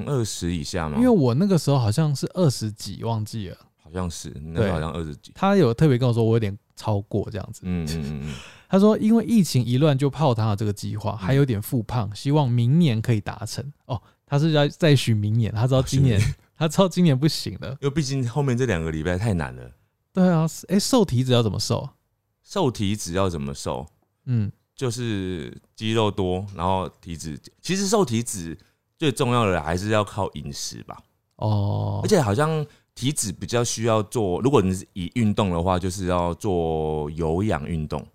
[0.05, 3.57] 二十以下嘛，因为我那个时候好像是二十几，忘记了。
[3.77, 5.31] 好像是那个好像二十几。
[5.35, 7.61] 他有特别跟我说，我有点超过这样子。
[7.65, 8.33] 嗯嗯嗯嗯，
[8.69, 13.63] 他说，因为疫情一乱就泡汤了这个计划，还有点复胖，希望明年可以达成。
[13.85, 16.19] 哦，他是要再许明年，他知道今年，
[16.57, 17.69] 他知道今年不行了。
[17.81, 19.69] 因为毕竟后面这两个礼拜太难了。
[20.13, 21.89] 对啊，哎、瘦体脂要怎么瘦？
[22.43, 23.85] 瘦体脂要怎么瘦？
[24.25, 24.51] 嗯，
[24.83, 27.39] 就是肌肉多，然后体脂。
[27.61, 28.57] 其实瘦体脂
[28.99, 31.01] 最重要的还是要靠饮食吧，
[31.37, 38.05] 哦，而且好像体脂比较需要做，如果你是以运动的话，就是要做有氧运动，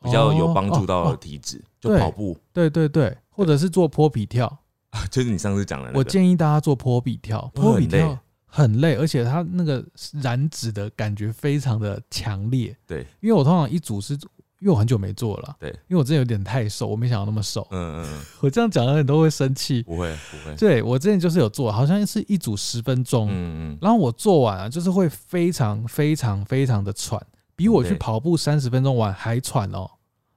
[0.00, 4.60] 比较有帮助哦到哦体脂，就跑步，对对对，或者是做坡比跳。
[5.10, 5.98] 就是你上次讲的那个。
[5.98, 9.84] 我建议大家做坡比跳，会坡比跳很累，而且它那个
[10.22, 12.76] 燃脂的感觉非常的强烈。
[12.86, 14.16] 对，因为我通常一组是，
[14.64, 17.68] 因为我很久没做了，对，因为我之前有点太瘦，我没想到那么瘦。
[17.70, 19.82] 嗯嗯嗯， 我这样讲的人都会生气。
[19.82, 27.20] 不会不会，对我之前就是有做，好像是一组十分钟，嗯嗯，然后我做完啊，就是会非常非常非常的喘，
[27.54, 29.86] 比我去跑步三十分钟完还喘哦。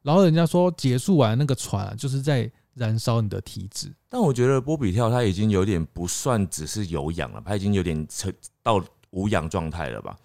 [0.04, 3.90] 然后人家说结束完那个喘啊，就是在燃烧你的体脂。
[4.10, 10.18] 但我觉得波比跳它已经有点不算只是有氧了，它已经有点成到无氧状态了吧？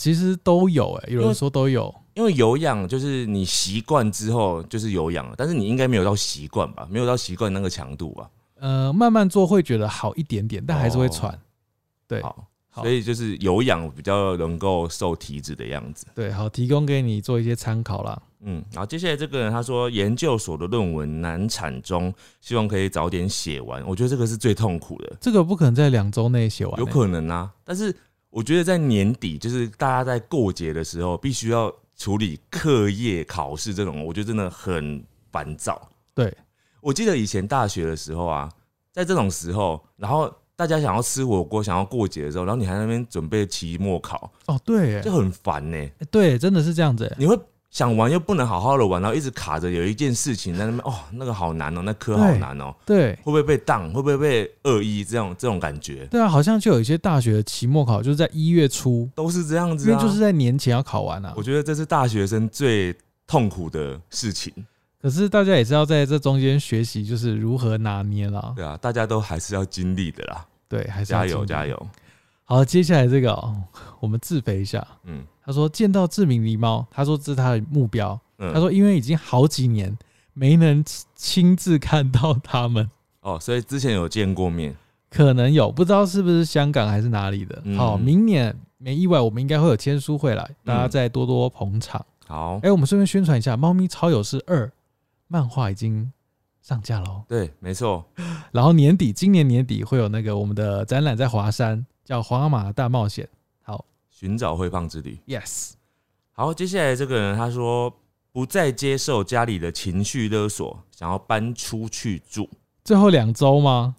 [0.00, 1.94] 其实都有哎、有人说都有。
[2.14, 6.86] 因为有氧就是你习惯之后就是有氧了，但是你应该没有到习惯吧？
[6.90, 8.30] 没有到习惯那个强度吧？
[8.58, 11.38] 呃，慢慢做会觉得好一点点，但还是会喘。
[12.08, 16.06] 对，好，好所以就是有氧比较能够瘦体脂的样子。
[16.14, 18.20] 对，好，提供给你做一些参考啦。
[18.42, 23.86] 嗯，然后接下来这个人他说研究所的论文难产中，希望可以早点写完。
[23.86, 27.50] 我觉得这个是最痛苦的，这个不可能在两周内写完、欸，有可能啊。
[27.64, 27.94] 但是
[28.30, 35.90] 我觉得在年底，就是大家在过节的时候，必须要处理课业、考试这种，我觉得真的很烦躁。
[36.14, 36.32] 对，
[36.80, 38.48] 我记得以前大学的时候啊，
[38.92, 47.16] 在这种时候，然后大家想要吃火锅、想要过节的时候，然后你还在那边准备期末考，哦，对、欸，就很烦呢、欸对，真的是这样子、欸。
[47.18, 47.38] 你会
[47.70, 53.92] 想玩又不能好好的玩，然后一直卡着有一件事情在那边，哦，那个好难哦，那科好对难哦，对，会不会被当？
[53.92, 55.04] 会不会被恶意？
[55.04, 59.96] 这种这种感觉对啊，好像就有一些大学的期末考就是在一月初，都是这样子啊。
[59.96, 61.42] 为就是在年前要考完啊我。
[61.42, 62.94] 觉得这是大学生最
[63.26, 64.52] 痛苦的事情。
[65.00, 68.52] 可是大家也是要在这中间学习，就是如何拿捏啦。
[68.54, 71.66] 对啊，大家都还是要经历的啦，对，还是要加油加。
[71.66, 71.86] 油。
[72.50, 73.54] 好，接下来这个、哦，
[74.00, 74.84] 我们自肥一下。
[75.04, 78.18] 嗯他说见到志明狸猫，他说这是他的目标。
[78.38, 79.96] 嗯，他说因为已经好几年
[80.32, 84.74] 没能亲亲自看到他们，哦，所以之前有见过面，
[85.10, 87.62] 可能有不知道是不是香港还是哪里的。
[87.64, 92.04] 嗯好，明年没意外，我们应该会有签书会来，大家再多多捧场。
[92.26, 94.66] 好哎、，我们顺便宣传一下，《猫咪超有事二》
[95.28, 96.12] 漫画已经
[96.62, 97.22] 上架喽。
[97.28, 98.04] 对，没错，
[98.52, 103.24] 然后年底，今年年底会有那个我们的展览在华山，叫《皇阿玛的大冒险》。
[103.62, 105.16] 好寻找会胖之旅。
[105.28, 105.74] ，Yes，
[106.32, 107.94] 好，接下来这个人他说
[108.32, 112.50] 不再接受家里的情绪勒索，想要搬出去住。
[112.82, 113.94] 最后两周吗？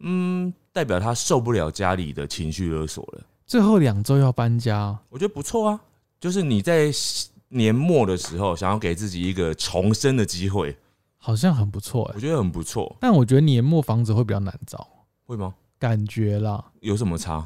[0.00, 3.22] 嗯，代表他受不了家里的情绪勒索了。
[3.46, 5.80] 最后两周要搬家，我觉得不错啊，
[6.18, 6.90] 就是你在
[7.50, 10.76] 年末的时候想要给自己一个重生的机会，
[11.16, 12.96] 好像很不错哎、我觉得很不错。
[12.98, 14.88] 但我觉得年末房子会比较难找，
[15.26, 15.54] 会吗？
[15.82, 17.44] 感觉啦，有什么差？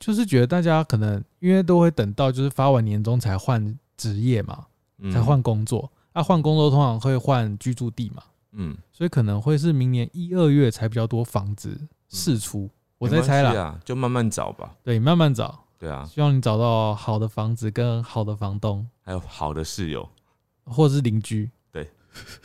[0.00, 4.66] 就是觉得大家可能因为都会等到就是发完年终才换职业嘛，
[4.98, 5.88] 嗯才换工作。
[6.12, 8.20] 那，换工作通常会换居住地嘛，
[8.50, 12.68] 嗯，所以可能会是明年一二月才比较多房子释出。
[12.98, 14.74] 我在猜啦，系啊，就慢慢找吧。
[14.82, 18.84] 对，慢慢找，对啊，希望你找到好的房子跟好的房东。
[19.02, 20.08] 还有好的室友。
[20.64, 21.48] 或者是邻居。
[21.70, 21.88] 对，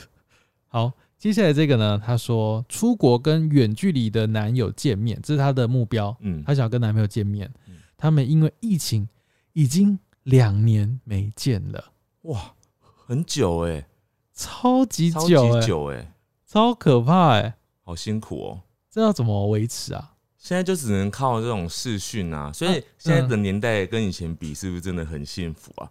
[0.69, 7.75] 好，接下来这个呢，她说出国跟远距离的男友见面，这是她的目标，嗯，她想要跟男朋友见面嗯。
[7.97, 9.09] 他们因为疫情
[9.53, 11.83] 已经两年没见了，
[12.21, 13.87] 哇，很久哎、
[14.33, 16.13] 超级超久哎、级久哎、
[16.45, 18.61] 超可怕哎、好辛苦哦。
[18.91, 20.13] 这要怎么维持啊？
[20.37, 25.89] 现在就只能靠这种视讯啊，所以啊现在的年代跟以前比，是不是真的很幸福啊？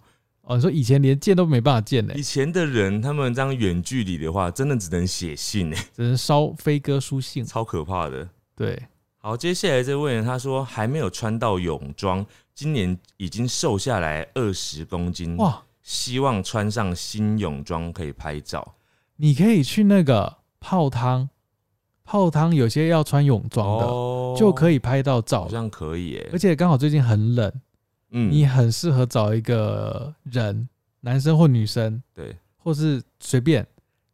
[0.49, 7.45] 哦，你说以前连见都没办法见呢、以前的人他们这样远距离的话，真的只能写信哎， 只能烧飞鸽书信。
[7.45, 8.29] 超可怕的。
[8.55, 8.81] 对，
[9.19, 18.77] 好，接下来这位人他说还没有穿到泳装，今年已经瘦下来二十公斤，哇，希望穿上新泳装可以拍照。
[19.17, 21.29] 你可以去那个泡汤，
[22.05, 25.49] 泡汤有些要穿泳装的，哦就可以拍到照好。
[25.49, 26.39] 像可以耶而。
[26.39, 27.53] 且刚好最近很冷，
[28.11, 28.31] 嗯。
[28.31, 30.69] 你很适合找一个人，
[31.01, 33.66] 男生或女生，对，或是随便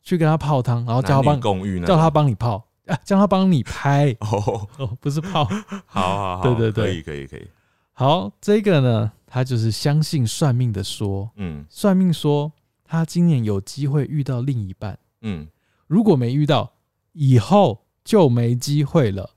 [0.02, 4.16] 去跟他泡汤，然后叫他帮共浴叫他帮你泡啊，叫他帮你拍。
[4.20, 5.44] 哦，哦，不是泡。
[5.44, 6.84] 好好好，对对对。
[6.84, 7.48] 可以可以可以，
[7.92, 11.64] 好，这个呢，他就是相信算命的说，嗯。
[11.68, 12.52] 算命说
[12.84, 15.48] 他今年有机会遇到另一半，嗯。
[15.86, 16.72] 如果没遇到，
[17.12, 19.30] 以后就没机会了。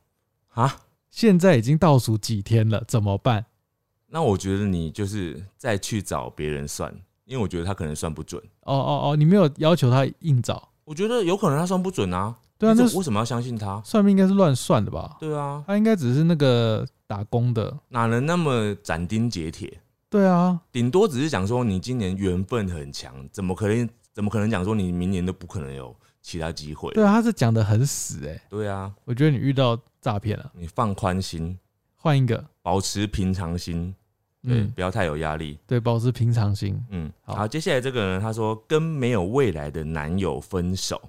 [0.54, 3.46] 啊，现在已经倒数几天了，怎么办？
[4.08, 6.94] 那我觉得你就是再去找别人算，
[7.26, 8.42] 因为我觉得他可能算不准。
[8.62, 12.36] 哦哦哦，你没有要求他硬找，我觉得有可能他算不准啊。
[12.58, 13.82] 对啊，那为什么要相信他？
[13.84, 15.18] 算命应该是乱算的吧？
[15.20, 17.78] 对啊，他应该只是那个打工的。
[17.90, 19.82] 哪能那么斩钉截铁？
[20.10, 23.88] 对啊，顶多只是讲说你今年缘分很强，怎么可能？
[24.14, 26.90] 怎么可能讲说你明年都不可能有其他机会？
[26.94, 31.60] 对啊，他是讲的很死哎、对啊，我觉得你遇到诈骗了，你放宽心，
[32.06, 32.46] 换一个。
[32.62, 33.92] 保持平常心，
[34.44, 35.58] 对，嗯，不要太有压力。
[35.66, 36.80] 对，保持平常心。
[36.92, 41.02] 嗯，好好，接下来这个呢他说跟没有未来的男友分手。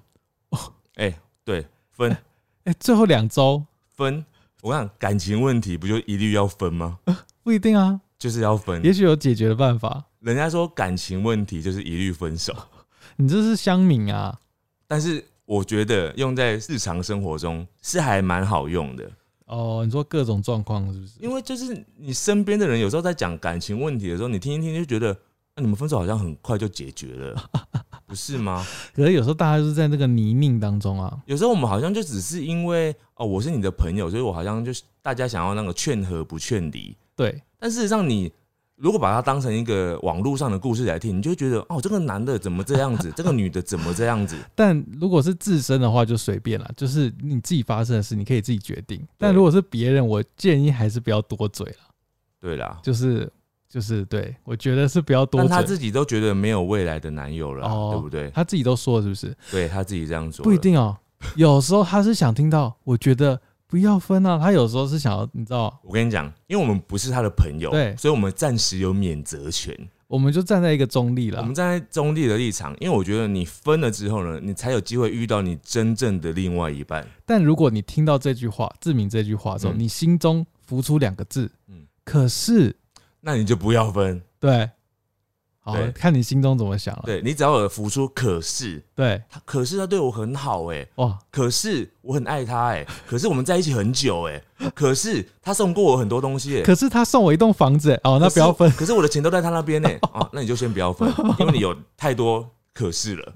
[0.49, 0.59] 哦
[0.95, 2.17] 哎、对，分
[2.65, 4.25] 哎、最后两周分，
[4.63, 6.99] 我看感情问题不就一律要分吗？
[7.43, 8.83] 不一定啊，就是要分。
[8.83, 10.03] 也许有解决的办法。
[10.21, 12.57] 人家说感情问题就是一律分手，
[13.17, 14.41] 你这是乡民啊，
[14.87, 19.11] 但是我觉得用在日常生活中是还蛮好用的，
[19.47, 21.15] 哦，你说各种状况是不是？
[21.21, 25.17] 因为就是你身边的人有时候在讲感情问题的时候，你听一听就觉得，
[25.55, 27.51] 那、你们分手好像很快就解决了，
[28.07, 28.67] 不是吗？
[28.95, 31.19] 可是有时候大家就是在那个泥泞当中啊。
[31.27, 38.33] 有时候我们好像就只是因为哦，我是你的朋友，所以我好像就是大家想要那个劝和不劝离，对，但事实上你。
[38.77, 44.37] 如果把它当成一个网络上的故事来听，你就会觉得哦，这个男的怎么这样子， 这个女的怎么这样子？
[44.55, 49.03] 但如果是自身的话，就随便了，就是你自己发生的事，你可以自己决定。
[49.17, 51.77] 但如果是别人，我建议还是不要多嘴了，
[52.41, 53.33] 对啦，就是
[53.69, 55.67] 就是对我觉得是不要多嘴但他。
[55.67, 58.31] 自己都觉得没有未来的男友了啊、哦对不对？
[58.31, 59.35] 他自己都说了是不是？
[59.51, 60.59] 对他自己这样说，不一。
[60.59, 60.97] 定哦，
[61.35, 64.39] 有时候他是想听到，我觉得不要分啊。
[64.39, 69.77] 他有时候是想要，你知道，我跟你讲，因为我们不是他的朋友，对所以我们暂时有免责权。
[70.09, 71.53] 我们就站在一个中立了我们。
[71.53, 77.05] 站在中立的立场，因为我觉得你分了之后呢，你才有机会遇到你真正的另外一半。
[77.25, 82.77] 但如果你听到这句话，志明这句话之后，嗯你心中浮出两个字，嗯可是
[83.21, 84.23] 那你就不要分。
[84.39, 84.71] 对，
[85.67, 85.91] 好对。
[85.93, 87.03] 看你心中怎么想了。
[87.05, 88.83] 对你只要有浮出，可是。
[88.95, 94.43] 对，他，可是他对我很好哎、哇，可是我很爱他哎、可是我们在一起很久哎、
[94.75, 98.71] 可是他送过我很多东西哎、可是他送我一栋房子，哦，那不要分。
[98.73, 103.33] 可是我的钱都在他那边呢、啊， 那你就先不要分，因为你有太多可是了。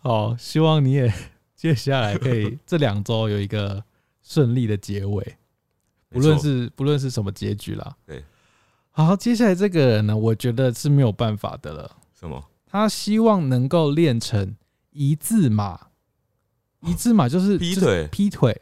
[0.00, 1.12] 好， 希望你也
[1.54, 3.82] 接下来可以这两周有一个
[4.22, 5.36] 顺利的结尾，
[6.10, 7.96] 不论是不论是什么结局啦。
[8.06, 8.24] 对，
[8.96, 11.96] 好，接下来这个人呢，我觉得是没有办法的了。
[12.18, 14.56] 什么他希望能够练成
[14.90, 15.88] 一字马，
[16.80, 18.58] 一字马就是劈腿劈腿，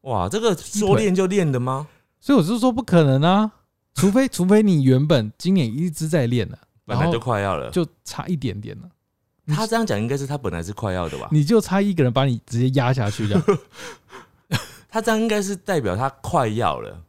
[0.00, 1.86] 哇，这个说练就练的吗？
[2.20, 3.52] 所以我就说不可能啊，
[3.94, 7.70] 除非 除非你原本今年一直在练了，本来就快要了。
[7.70, 8.90] 就差一点点了，
[9.54, 11.28] 他这样讲，应该是他本来是快要的吧？
[11.30, 13.44] 你就差一个人把你直接压下去这样。
[14.90, 17.04] 他这样应该是代表他快要了，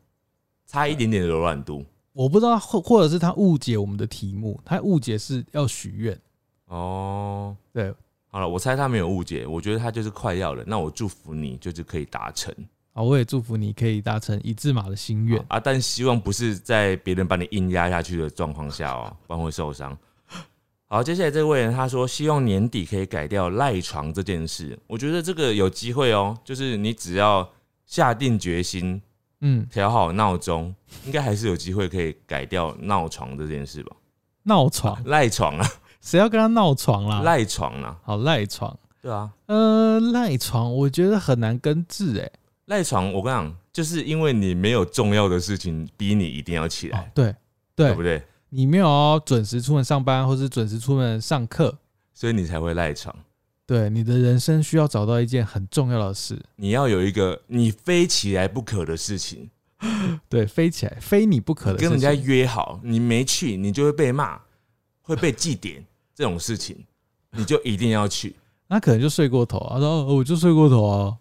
[0.68, 1.84] 差一点点的柔软度。
[2.14, 6.18] 我不知道，或或者是他误解我们的题目，他误解是要许愿。
[6.68, 7.94] 哦，对
[8.30, 10.64] 好了，我猜他没有误解，我觉得他就是快要了。
[10.66, 12.54] 那我祝福你，就是可以达成
[12.94, 15.44] 啊，我也祝福你可以达成一字马的心愿。
[15.50, 19.96] 啊，但希望不是在别人把你硬压下去的状况下哦， 不然会受伤。
[20.88, 24.78] 好，接下来这位人他说，希望年底可以改掉赖床这件事。
[24.86, 27.48] 我觉得这个有机会哦，就是你只要
[27.88, 29.02] 下定决心，
[29.46, 30.74] 嗯，调好闹钟，
[31.06, 33.96] 应该还是有机会可以改掉闹床这件事吧？
[34.44, 35.70] 闹床，赖床啊，
[36.00, 37.22] 谁要跟他闹床啦？
[37.22, 38.78] 赖床啊，好赖床。
[39.02, 42.32] 对啊，呃，赖床我觉得很难根治哎、
[42.68, 47.36] 赖床，我跟你讲，就是因为你没有重要的事情逼你一定要起来，哦，对
[47.76, 48.24] 对对不，对？
[48.50, 51.78] 你没有要准时出门上班，或是准时出门上课，
[52.14, 53.14] 所以你才会赖床。
[53.66, 59.50] 对，你的人生需要找到一件很重要的事，你要有一个你非起来不可的事情，
[60.28, 61.90] 对，飞起来，非你不可的事情。
[61.90, 64.40] 跟人家约好，你没去，你就会被骂，
[65.02, 65.84] 会被记点，
[66.14, 66.84] 这种事情
[67.32, 68.36] 你就一定要去。
[68.68, 71.18] 那可能就睡过头啊，说哦我就睡过头啊，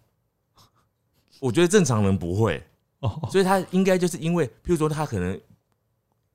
[1.39, 2.61] 我觉得正常人不会，
[2.99, 5.39] 哦，所以他应该就是因为，譬如说他可能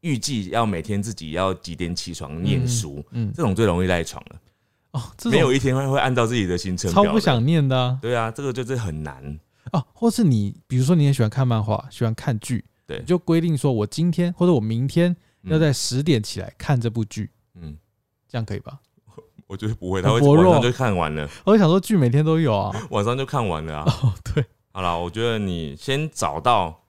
[0.00, 4.40] 预计要每天自己要几点起床念书，嗯，这种最容易赖床了。
[4.93, 7.09] 哦，没有一天会会按照自己的行程表的。
[7.09, 7.99] 超不想念的啊。
[8.01, 9.39] 对啊，这个就是很难。
[9.72, 12.99] 哦，或是你比如说你也喜欢看漫画，喜欢看剧，对。
[12.99, 15.53] 你就规定说我今天或者我明天嗯。
[15.53, 17.76] 要在十点起来看这部剧，嗯，
[18.28, 18.78] 这样可以吧？
[19.47, 20.53] 我觉得不会，很他会薄弱。
[20.53, 23.84] 晚上就看完了，我就想说剧每天都有啊， 晚上就看完了啊。
[24.03, 26.84] 哦，对，好了，我觉得你先找到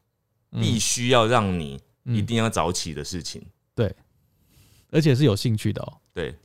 [0.52, 0.62] 嗯。
[0.62, 2.16] 必须要让你嗯。
[2.16, 3.42] 一定要早起的事情。
[3.76, 3.94] 对。
[4.92, 5.94] 而且是有兴趣的哦。
[6.14, 6.36] 对，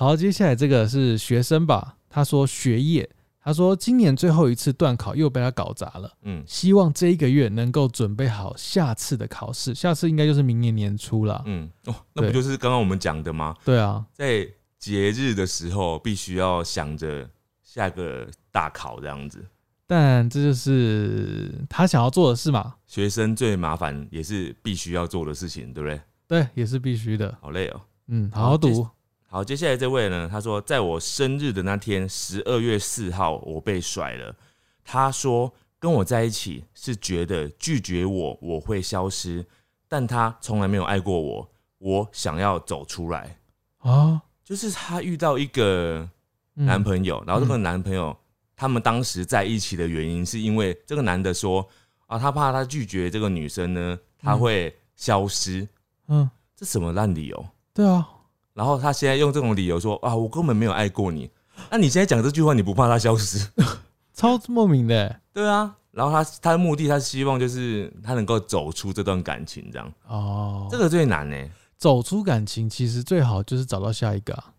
[0.00, 1.96] 好，接下来这个是学生吧？
[2.08, 3.10] 他说学业，
[3.42, 11.42] 他说今年最后一次段考又被他搞砸了，嗯，希望这一个月能够准备好下次的考试，下次应该就是明年年初了。
[11.46, 13.56] 嗯，哦，那不就是刚刚我们讲的吗？
[13.64, 17.28] 对啊，在节日的时候，必须要想着
[17.64, 19.44] 下个大考这样子。
[19.84, 22.76] 但这就是他想要做的事嘛。
[22.86, 26.00] 学生最麻烦也是必须要做的事情，对不对？
[26.28, 27.36] 对，也是必须的。
[27.40, 27.80] 好累哦。
[28.06, 28.86] 嗯，好好读。
[29.30, 34.34] 好，接下来这位呢，他说，在我生日的那天，十二月四号，我被甩了。
[34.82, 39.44] 他说，跟我在一起是觉得拒绝我我会消失，
[39.86, 41.50] 但他从来没有爱过我。
[41.76, 43.38] 我想要走出来，
[43.80, 46.08] 啊，就是他遇到一个
[46.56, 48.16] 嗯男朋友，然后这个男朋友
[48.56, 51.68] 他们当时在一起的原因，是因为这个男的说
[52.06, 55.68] 啊，他怕他拒绝这个女生呢，他会消失。
[56.08, 57.46] 嗯，这什么烂理由？
[57.74, 58.08] 对啊，
[58.58, 61.30] 然后他现在用这种理由说啊，我根本没有爱过你。
[61.70, 63.48] 那、你现在讲这句话，你不怕他消失？
[64.12, 65.76] 超莫名的欸对啊。
[65.92, 70.66] 然后他他的目的，他希望就是他能够走出这段感情，这样哦。
[70.68, 71.36] 这个最难呢、
[71.76, 74.52] 走出感情，其实最好就是找到下一个啊，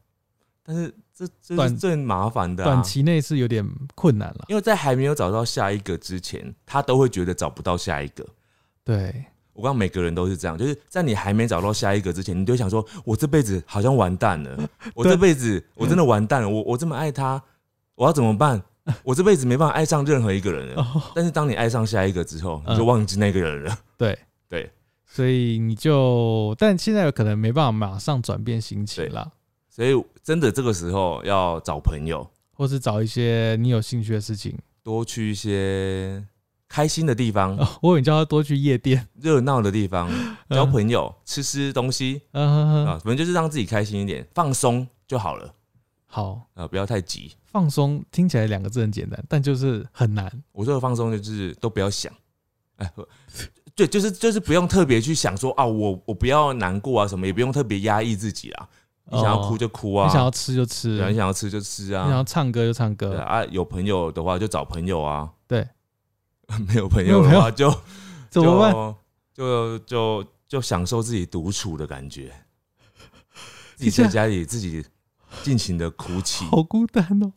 [0.63, 4.45] 但是这这短是最麻烦的、啊短，期内是有点困难了。
[4.47, 8.25] 因为在还没有找到下一个之前，他都会觉得找不到下一个。
[8.83, 9.25] 对，
[9.59, 17.43] 我刚刚每个人都是这样，就是在你还没找到下一个之前，你就想说，我这辈子好像完蛋了， 我这辈子我真的完蛋了，我我这么爱他，
[17.95, 18.63] 我要怎么办？
[19.03, 20.81] 我这辈子没办法爱上任何一个人了。
[20.81, 23.77] 哦，但是当你爱上下一个之后，嗯你就忘记那个人了。
[23.97, 24.71] 对，对，
[25.05, 29.33] 所以你就，但现在有可能没办法马上转变心情了，
[29.67, 34.57] 所以真的这个时候要找朋友，或是找一些你有兴趣的事情。
[34.81, 36.23] 多去一些
[36.69, 40.09] 开心的地方、哦，我有叫他多去夜店，热闹的地方，
[40.51, 45.51] 交朋友，吃吃东西嗯哼哼，啊，反正就是让自己开心一点，放松就好了。
[46.05, 47.31] 好，啊，不要太急。
[47.45, 50.31] 放松听起来两个字很简单，但就是很难。
[50.51, 52.13] 我说的放松就是都不要想，
[52.77, 52.91] 哎，
[53.75, 58.69] 对，就是就是不用特别去想说啊，我我不要难过啊什么，也不用特别压抑自己啊。
[59.11, 62.03] 你想要哭就哭啊，哦你想要吃就吃，你想要吃就吃啊。
[62.03, 65.67] 你想要啊，唱歌就唱歌，对啊，有朋友的话就找朋友啊，对，
[66.67, 67.69] 没有朋友友的话就
[68.29, 68.73] 怎么办？
[69.33, 72.31] 就就就就享受自己独处的感觉，
[73.75, 74.83] 自己在家里自己
[75.43, 76.45] 尽情的哭泣。
[76.45, 77.31] 好孤单哦。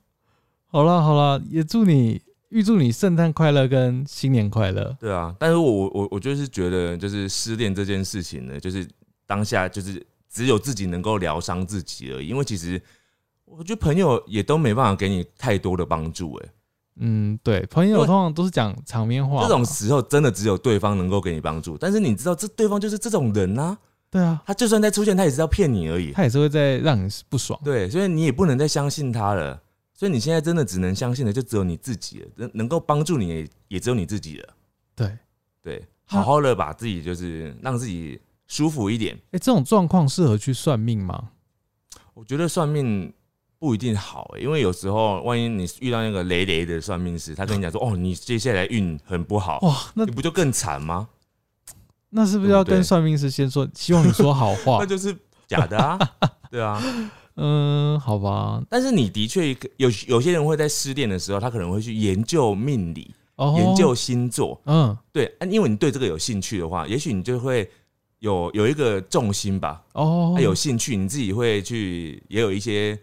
[0.67, 4.97] 好了好了，也祝你预祝你圣诞快乐跟新年快乐。
[4.99, 8.89] 对啊，但是我我我就是觉得，就是失恋这件事情呢，就是
[9.27, 12.81] 当下就是只有自己能够疗伤自己而已，因为其实
[13.45, 16.49] 我觉得朋友也都没办法给你太多的帮助，哎，
[16.97, 23.79] 嗯，对，朋友通常都是讲场面话，这种时候真的只有对方能够给你帮助，但是你知道，这对方就是这种人啊，
[24.11, 27.59] 对啊，他就算再出现，他也是要骗你而已，他也是会在让你不爽。
[27.65, 29.61] 对，所以你也不能再相信他了。
[29.95, 34.49] 所以你现在真的只能相信的就只有你自己了，能能够帮助你也也只有你自己了。
[34.97, 35.17] 对，
[35.63, 39.17] 对，好好的把自己就是让自己舒服一点。
[39.31, 41.31] 哎，这种状况适合去算命吗？
[42.15, 43.13] 我觉得算命
[43.63, 51.07] 不一定好、欸，因为有时候万一你遇到那个雷雷的算命师，他跟你讲说，哦，你接下来运很不好，哇，那你不就更惨吗？
[52.11, 54.87] 那是不是要跟算命师先说，希望你说好话 那？
[54.87, 55.97] 就是假的啊，
[56.51, 56.83] 对啊。
[57.37, 67.71] 嗯，好吧，但是你的确有有些人会在失恋的时候，他可能会去研究命理、哦，研究星座，嗯，对，啊因为你对这个有兴趣的话，也许你就会
[68.19, 72.99] 有有一个重心吧，哦他，有兴趣，你自己会去也有一些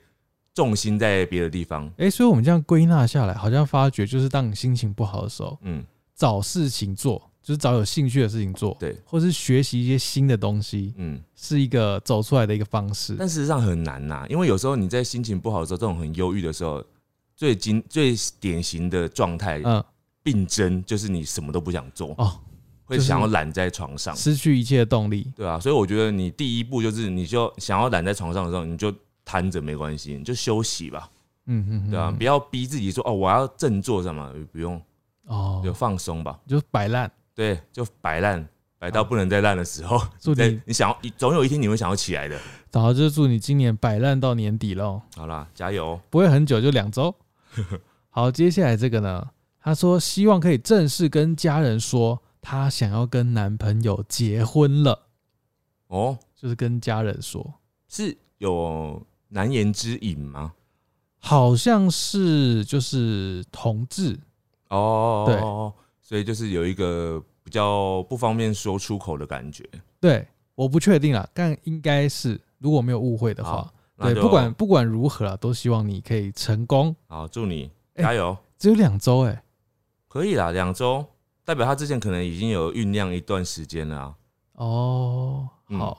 [0.60, 1.89] 重心在别的地方。
[1.95, 5.82] 哎、所以我们这样归纳下来，好像发觉就是当你心情不好的时候，嗯，
[6.14, 13.16] 找事情做，就是找有兴趣的事情做，对，或是学习一些新的东西，嗯，是一个走出来的一个方式。
[13.18, 16.84] 但事实上很难呐、因为有时候你在心情不好的时候，这种很忧郁的时候，
[17.38, 19.82] 最经最典型的状态嗯，
[20.22, 22.38] 病症就是你什么都不想做，哦，
[22.84, 24.14] 会想要懒在床上。
[24.14, 25.32] 失去一切的动力。
[25.38, 28.93] 对啊，所以我觉得你第一步就是，你就想要懒在床上的时候，你就
[29.30, 31.07] 瘫着没关系，你就休息吧，
[31.45, 34.82] 嗯嗯，嗯对啊，嗯不要逼自己说哦，我要振作什么，不用，
[35.27, 37.11] 哦，就放松吧，就摆烂。
[37.36, 38.43] 对，就摆烂，
[38.80, 42.36] 摆到不能再烂的时候， 祝你，你想要，总有一天你会想要起来的。
[42.71, 45.99] 然后就是祝你今年摆烂到年底喽，好啦，加油！
[46.09, 47.13] 不会很久，就两周。
[48.09, 49.30] 好，接下来这个呢，
[49.61, 55.07] 他说希望可以正式跟家人说，他想要跟男朋友结婚了，
[55.88, 57.53] 哦，就是跟家人说，
[57.88, 60.53] 是有难言之隐吗？
[61.21, 64.17] 好像是就是同志，
[64.69, 65.39] 哦，对
[66.01, 69.63] 所以就是有一个比较不方便说出口的感觉。
[69.99, 70.25] 对，
[70.55, 76.95] 我不确定啦，但应该是，如果没有误会的话对，不管不管如何啊，都希望你可以成功。
[77.07, 79.43] 好，祝你哎加油，只有两周哎，
[80.07, 81.05] 可以啦，两周，
[81.43, 84.15] 代表他之前可能已经有酝酿一段时间了啊。
[84.53, 85.95] 哦，嗯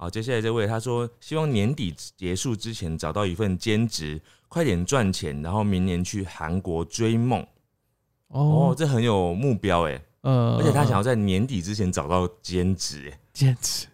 [0.00, 7.42] 好，接下来这位他说，希望年底结束之前找到一份兼职，快点赚钱，然后明年去韩国追梦。
[8.28, 8.40] 哦，
[8.70, 13.88] 哦，这很有目标哎，呃，而且他想要在年底之前找到兼职，哎，坚持，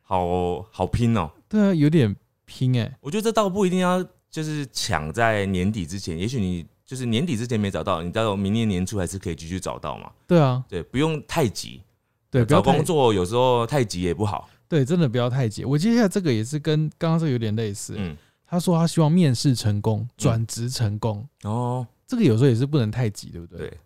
[0.00, 1.30] 好好拼哦。
[1.46, 10.10] 对啊，有点拼哎，我觉得这倒不一定要就是抢在年底之前，也许你就是年底之前没找到，你到明年年初还是可以继续找到嘛。
[10.26, 11.82] 对啊，对，不用太急。
[12.30, 14.48] 对，找工作有时候太急也不好。
[14.70, 15.64] 对，真的不要太急。
[15.64, 17.94] 我接下来这个也是跟刚刚这个有点类似。
[17.96, 18.16] 嗯，
[18.46, 21.28] 他说他希望面试成功，转职成功。
[21.42, 23.66] 哦，这个有时候也是不能太急，对不对？
[23.66, 23.78] 对，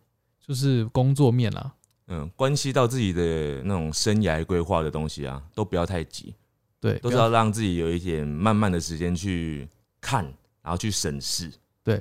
[0.47, 1.72] 就是工作面啦。
[2.09, 6.35] 嗯，关系到自己的那种生涯规划的东西啊，都不要太急，
[6.78, 9.66] 对，都是要让自己有一点慢慢的时间去
[10.03, 10.22] 看，
[10.62, 11.51] 然后去审视。
[11.82, 11.99] 对，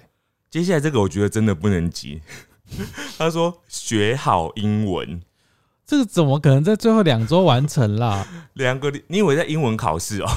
[0.49, 2.21] 接下来这个我觉得真的不能急。
[3.17, 5.21] 他说学好英文，
[5.85, 8.25] 这个怎么可能在最后两周完成啦？
[8.53, 10.27] 两个你以为在英文考试哦？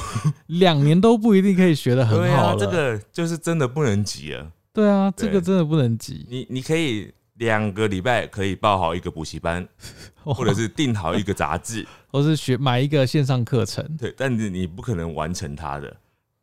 [0.47, 2.59] 两年都不一定可以学得很对啊，好了。
[2.59, 4.51] 这个就是真的不能急了。
[4.73, 9.67] 对啊，对这个真的不能急，你你可以两个礼拜可以报好一个补习班，
[10.23, 13.83] 或者是订好一个杂志，或是学买一个线上课程。
[13.97, 15.95] 对，但是你不可能完成它的。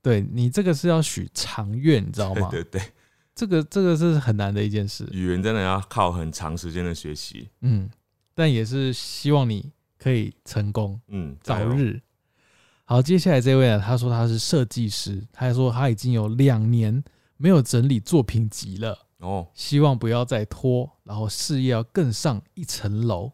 [0.03, 2.49] 对你这个是要许长愿，你知道吗？
[2.53, 2.83] 对对对，
[3.35, 5.09] 这个这个是很难的一件事。
[5.13, 7.49] 语言真的要靠很长时间的学习。
[7.61, 7.89] 嗯，
[8.35, 12.01] 但也是希望你可以成功，嗯，早日。
[12.85, 17.03] 好，接下来这位呢，他说他是设计师，他还说他已经有两年
[17.37, 23.33] 没有整理作品集了，哦，希望不要再拖，然后事业要更上一层楼。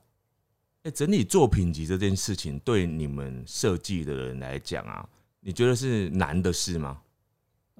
[0.84, 5.06] 哎、整理作品集这件事情，对你们设计的人来讲啊，
[5.40, 7.00] 你觉得是难的事吗？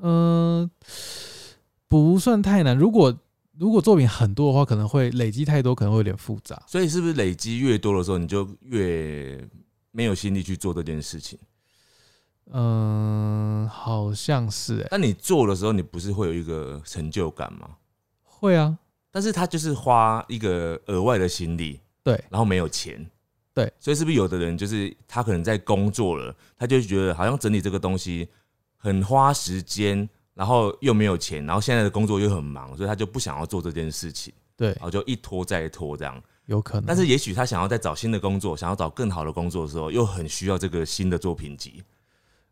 [0.02, 0.70] 嗯、
[1.86, 2.76] 不算太难。
[2.76, 3.16] 如果
[3.60, 6.60] 如果作品很多的话，可能会累积太多，可能会有点复杂。
[6.66, 9.46] 所以是不是累积越多的时候，你就越
[9.90, 11.38] 没有心力去做这件事情？
[12.52, 17.76] 嗯、好像是哎、那你做的时候，你不是会有一个成就感吗？
[18.22, 18.78] 会啊，
[19.10, 23.06] 但是他就是花一个额外的心力，对然后没有钱，
[23.52, 28.26] 对，所以是不是有的人就是他可能在工作了，他就觉得好像整理这个东西
[28.78, 30.08] 很花时间，
[30.40, 36.18] 然后又没有钱，然后现在的工作又很忙，所以他就不想要做这件事情，对然，后就一拖再拖这样。
[36.46, 36.84] 有可能。
[36.86, 41.82] 但是也许他想要再找新的工作，想要找更好的工作的时候，又很需要这个新的作品集，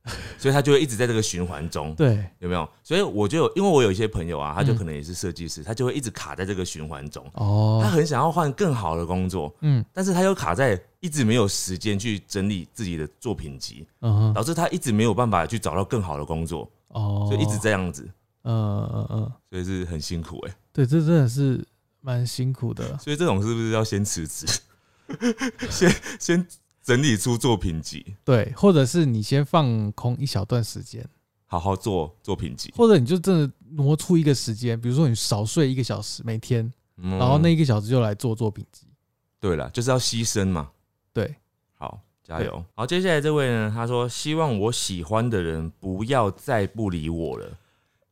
[0.37, 1.95] 所以他就会一直在这个循环中。
[1.95, 2.69] 对，有没有？
[2.85, 7.25] 所以我就因为我有一些朋友啊，他就嗯可能也是设计师，他就会一直卡在这个循环中。
[7.33, 18.09] 哦他哦，很想要换更好的工作，嗯但是他又卡在一直没有时间去整理自己的作品集，嗯哼，导致他一直没有办法去找到更好的工作，哦，所以一直这样子，
[18.43, 21.67] 嗯嗯嗯，所以是很辛苦哎、对，这真的是
[22.01, 22.97] 蛮辛苦的。
[22.99, 24.47] 所以这种是不是要先辞职，
[25.71, 26.47] 先先
[26.83, 31.07] 整理出作品集，对，或者是你先放空一小段时间，
[31.47, 38.87] 好好做作品集，或者你就真的挪出一个时间，比如说你少睡一个小时每天，然然后那一个小时就来做作品集。
[39.41, 40.71] 对了，就是要牺牲嘛。
[41.13, 41.37] 对，好，
[42.29, 42.63] 加油！
[42.75, 47.47] 好，接下来这位呢，他说希望我喜欢的人不要再不理我了，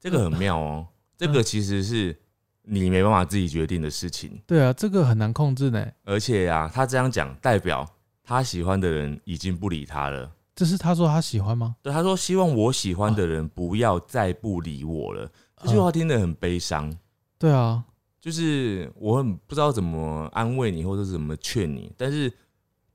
[0.01, 0.87] 这个很妙哦。
[1.19, 2.17] 这个其实是
[2.63, 5.87] 你没办法自己决定的事情，对啊，这个很难控制呢。
[6.05, 7.87] 而且啊，他这样讲代表
[8.25, 11.77] 他喜欢的人已经不理他了，这是他说他喜欢吗？
[11.83, 15.31] 对，他说希望我喜欢的人不要再不理我了。
[15.63, 16.95] 这句话听得很悲伤，
[17.39, 17.85] 对啊，
[18.21, 22.33] 就是我很不知道怎么安慰你，或者是怎么劝你，但是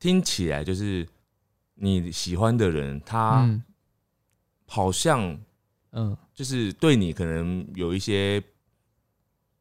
[0.01, 1.07] 听起来就是
[1.75, 3.63] 你喜欢的人，他嗯
[4.65, 5.39] 好像
[5.91, 6.17] 嗯。
[6.33, 8.41] 就是对你可能有一些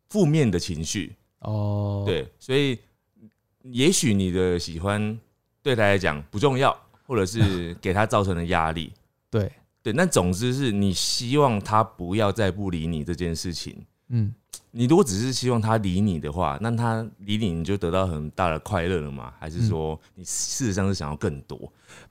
[0.09, 2.78] 负面的情绪，哦，对，所以
[3.64, 5.18] 也许你的喜欢
[5.62, 6.74] 对他来讲不重要，
[7.07, 8.95] 或者是给他造成的压力，
[9.28, 13.84] 对，对，那总之是你希望他不要再不理你这件事情。
[14.11, 14.35] 嗯。
[14.73, 19.33] 你如果只是希望他理你的话，那他理你你就得到很大的快乐了吗？
[19.37, 21.59] 还是说你事实上是想要更多？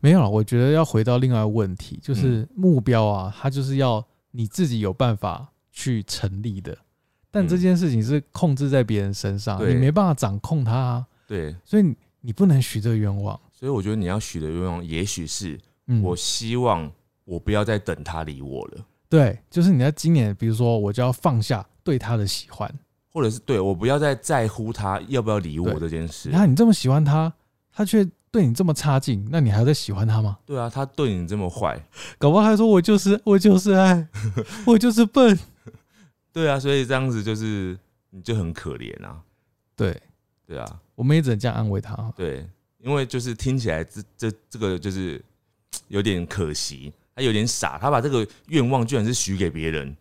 [0.02, 0.30] 没有了。
[0.30, 6.78] 我觉得要回到另外一个问题，嗯就是目标啊，它就是要你自己有办法去成立的，
[7.32, 7.47] 但嗯。
[7.47, 9.74] 这件事情是控制在别人身上，对。
[9.74, 13.39] 你没办法掌控它啊，对，所以你你不能许这个愿望。
[13.54, 16.91] 所以我觉得你要许的愿望，也许是嗯，我希望
[17.24, 22.72] 我不要再等他理我了，对，就是你在今年，比如说我就要放下对他的喜欢，
[23.12, 26.36] 或者是对我不要再在乎他要不要理我对这件事你。
[26.36, 27.34] 看你这么喜欢他，
[27.74, 30.38] 他却对你这么差劲，那你还要再喜欢他吗？
[30.45, 31.84] 对啊，他对你这么坏，
[32.20, 34.07] 搞不好还说我就是我就是爱，
[34.68, 35.38] 我就是笨。
[36.32, 37.76] 对啊，所以这样子就是
[38.12, 39.20] 你就很可怜啊，
[39.76, 39.99] 对，
[40.45, 41.95] 对啊，我们也只能这样安慰他。
[42.16, 42.47] 对，
[42.78, 45.20] 因为就是听起来这这这个就是
[45.88, 49.93] 有点可惜，他有点傻，他把这个愿望居然是许给别人，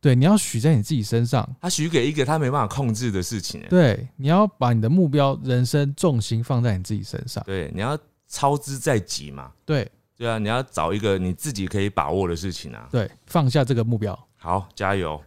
[0.00, 1.46] 对，你要许在你自己身上。
[1.60, 7.44] 他许给一个他没办法控制的事情、欸，对，你要把你的目标、人生重心放在你自己身上。
[7.44, 14.18] 对，你要操之在己嘛，对对啊，你要找一个你自己可以把握的事情啊，对，放下这个目标。
[14.38, 15.22] 好，加油，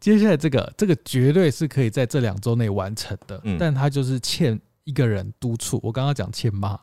[0.00, 5.80] 接下来这个，这个绝对是可以在这两周内完成的，嗯但他就是欠一个人督促。
[5.82, 6.78] 我刚刚讲欠骂，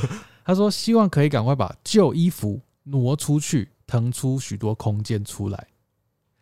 [0.44, 2.60] 他说希望可以赶快把旧衣服
[2.90, 5.66] 挪出去，腾出许多空间出来。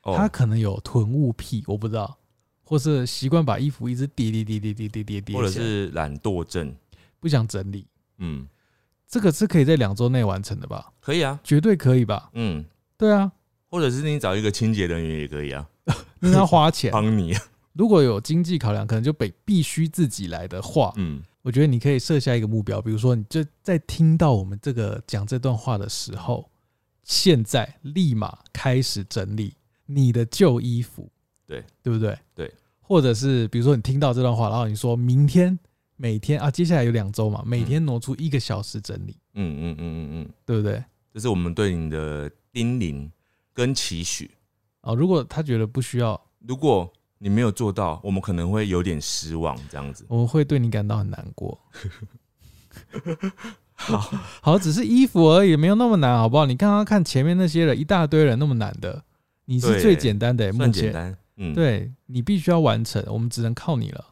[0.03, 2.19] 哦，他可能有囤物癖，我不知道，
[2.65, 6.75] 或是习惯把衣服一直叠叠叠叠叠叠叠叠，或者是懒惰症，
[7.19, 7.87] 不想整理。
[8.19, 8.47] 嗯，
[9.07, 10.93] 这个是可以在两周内完成的吧？
[11.01, 12.31] 可以啊，绝对可以吧？
[12.35, 12.65] 嗯，
[12.97, 13.31] 对啊，
[13.69, 15.69] 或者是你找一个清洁人员也可以啊，
[16.21, 16.91] 因为要花钱。
[16.91, 17.35] 帮你，
[17.73, 26.51] 如果有经济考量，可能就得必须自己来的话，嗯，我觉得你可以设下一个目标，比如说，你就在听到我们这个讲这段话的时候，
[27.05, 29.55] 现在立马开始整理
[29.87, 31.09] 你的旧衣服，
[31.47, 32.19] 对对不对？
[32.35, 35.59] 对，或者是比如说你听到这段话，然后你说明天
[35.97, 40.85] 每天啊，接下来有两周嘛，每天挪出一个小时整理，嗯嗯嗯嗯嗯，对不对？
[41.15, 43.11] 这是我们对你的叮咛
[43.55, 44.31] 跟期许。
[44.83, 50.05] 哦，如果他觉得不需要，如果你没有做到，我们可能会有点失望，这样子。
[50.09, 51.59] 我们会对你感到很难过。
[53.75, 53.99] 好，
[54.41, 56.47] 好，只是衣服而已，没有那么难，好不好？
[56.47, 59.03] 你刚刚看前面那些人，一大堆人那么难的，
[59.45, 64.05] 你是最简单的、欸，目前嗯，，对你必须要完成，我们只能靠你了。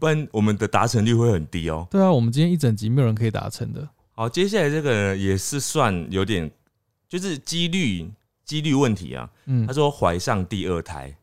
[0.00, 1.86] 不然我们的达成率会很低哦。
[1.90, 3.86] 对啊，我们今天一整集没有人可以达成的。
[4.12, 6.50] 好，接下来这个也是算有点，
[7.08, 8.10] 就是几率
[8.44, 9.30] 几率问题啊。
[9.44, 11.14] 嗯他，说怀上第二胎，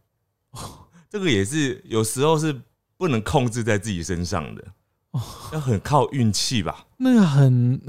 [1.09, 2.55] 这个也是有时候是
[2.97, 4.63] 不能控制在自己身上的，
[5.11, 5.21] 哦
[5.53, 7.79] 要很靠运气吧， 那个很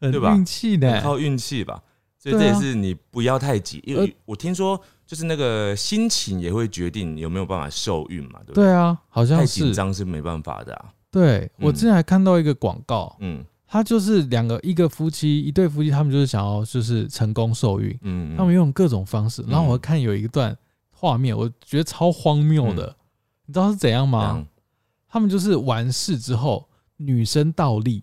[0.00, 1.82] 很对吧运气的、很靠运气吧。
[2.18, 8.64] 所以这也是你不要太急，因呃为我听说就是那个心情也会决定有没有办法受孕嘛，对不对？
[8.64, 9.74] 对啊，好像太像紧是。
[9.74, 10.86] 张是没办法的啊。
[11.10, 19.42] 对我嗯之前还看到一个广告，嗯他就是两个一个夫妻一对夫妻，他们就是想要就是成功受孕，嗯，他们用各种方式。
[19.46, 20.56] 然后我看有一段
[20.98, 22.96] 画面，我觉得超荒谬的，
[23.44, 24.46] 你知道是怎样吗？
[25.06, 28.02] 他们就是完事之后，女生倒立，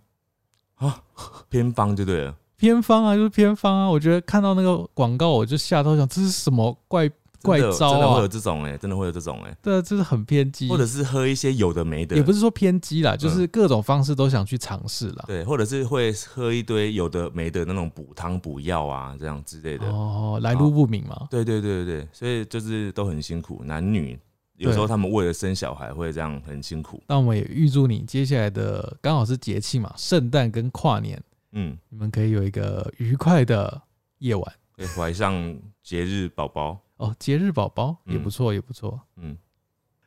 [0.76, 1.04] 啊，
[1.50, 2.36] 偏方就对了。
[2.56, 3.90] 偏方啊，就是偏方啊。
[3.90, 7.10] 我觉得看到那个广告，我就吓到想，这是什么怪
[7.44, 8.28] 怪招真的会有啊？
[8.28, 15.26] 这种哎、真的会有这种哎、对啊，这是很偏激，或者是喝一些有的没的，也不是说偏激啦，就是各种方式都想去尝试啦。
[15.28, 19.86] 对，或者是会喝一堆有的没的那种补汤补药啊，这样之类的。
[19.88, 21.28] 哦，来路不明嘛。
[21.30, 24.18] 对对对对对，所以就是都很辛苦，男女
[24.56, 27.04] 有时候他们为了生小孩会这样很辛苦。
[27.08, 31.22] 那我们也预祝你接下来的刚好是节气嘛，圣诞跟跨年，
[31.52, 33.82] 嗯，你们可以有一个愉快的
[34.20, 36.80] 夜晚可以怀上节日宝宝。
[37.08, 37.16] 哦。
[37.20, 39.00] 节日宝宝也嗯不错，也不错。
[39.18, 39.38] 嗯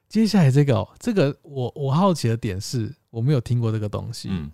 [0.08, 4.28] 接下来这个哦，这个我我好奇的点是，我没有听过这个东西。
[4.30, 4.50] 嗯，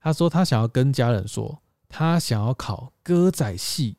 [0.00, 3.96] 他说他想要跟家人说，他想要考歌仔戏，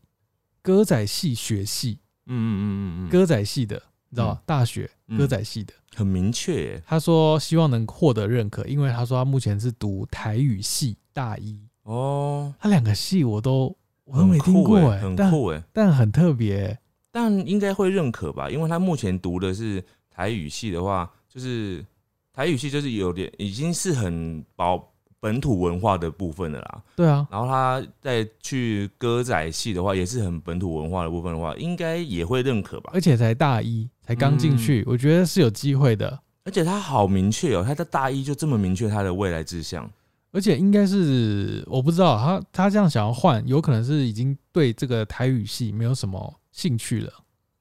[0.62, 3.76] 歌仔戏学系，嗯嗯嗯嗯嗯，歌仔戏的，
[4.10, 4.42] 你知道吗？
[4.46, 5.74] 大学嗯歌仔戏的。
[5.94, 6.82] 很明确。
[6.88, 13.76] 他说希望能获得认可，因为他说他目前是读台语系大一，哦，他两个系我都
[14.06, 16.80] 我都很没听过哎、但很酷哎，但很特别、欸。
[17.14, 21.86] 但应该会认可吧，因为他目前读的是台语系的话，就是
[22.34, 26.84] 台语系就是有点已经是很保本土文化的部分的啦。
[26.96, 32.90] 对啊，然后他再去歌仔戏的话，也是很本土文化的部分的话，应该也会认可吧。
[32.96, 36.20] 而且才大一，才刚进去，我觉得是有机会的。
[36.46, 39.88] 而且他好明确哦，他在大一就这么明确他的未来志向。
[40.32, 47.14] 而且应该是我不知道他他这样想要换，有可能是已经对这个台语系没有什么兴趣了，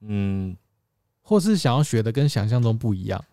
[0.03, 0.57] 嗯
[1.21, 3.25] 或是想要学的跟想象中不一样。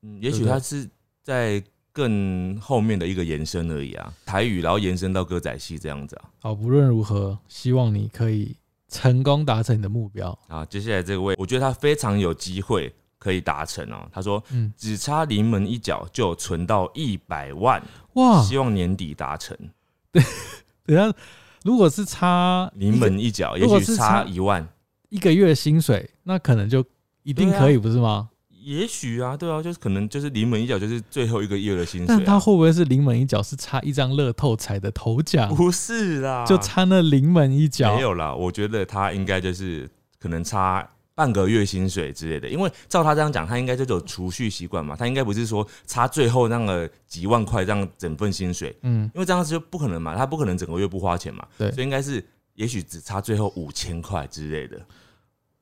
[0.00, 0.88] 嗯，也许他是
[1.22, 1.62] 在
[1.92, 6.30] 更后面的一个延伸而已啊，台语然后延伸到歌仔戏这样子啊。
[6.40, 8.54] 好，不论如何，希望你可以
[8.88, 10.38] 成功达成你的目标。
[10.46, 14.08] 啊，接下来这位，我觉得他非常有机会可以达成哦。
[14.12, 19.56] 他说嗯，只差临门一脚就存到一百万，哇，希望年底达成。
[20.12, 20.22] 等
[20.86, 21.12] 一下
[21.64, 24.66] 如果是差临门一脚，也如果许是差差一万，
[25.08, 26.84] 一个月薪水，那可能就
[27.22, 28.30] 一定可以，不是吗？
[28.60, 32.40] 也许啊，对啊，就是可能就是临门一脚，就是最后一个月的薪水、但他啊。
[32.40, 37.94] 会不会是临门一脚，是差一张乐透彩的头奖，不是啦，就差那临门一脚？
[37.96, 38.34] 没有啦。
[38.34, 39.88] 我觉得他应该就是
[40.18, 52.22] 可能差半个月薪水之类的，因为照他这样讲，他应该就有储蓄习惯嘛，他应该不是说差最后那个几万块这样整份薪水，嗯，因为这样子就不可能嘛，他不可能整个月不花钱嘛，对所以应该是
[52.58, 54.84] 也许只差最后五千块之类的，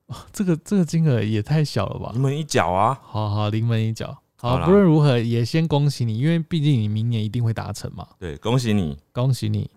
[0.32, 2.22] 这个这个金额也太小了吧临？
[2.22, 4.16] 门一脚啊，好好，临门一脚。
[4.38, 9.70] 好，好不论如何，也先恭喜你，因为毕竟你明年一定会达成嘛，对，恭喜你，恭喜你。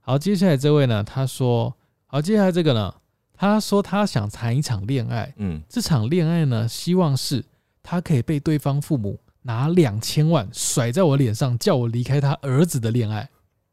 [0.00, 1.72] 好，接下来这位呢，他说，
[2.06, 2.92] 好，接下来这个呢，
[3.32, 7.44] 他说他想谈一场恋爱，嗯，这场恋爱呢，希望是
[7.80, 13.28] 他可以被对方父母拿两千万甩在我脸上，叫我离开他儿子的恋爱。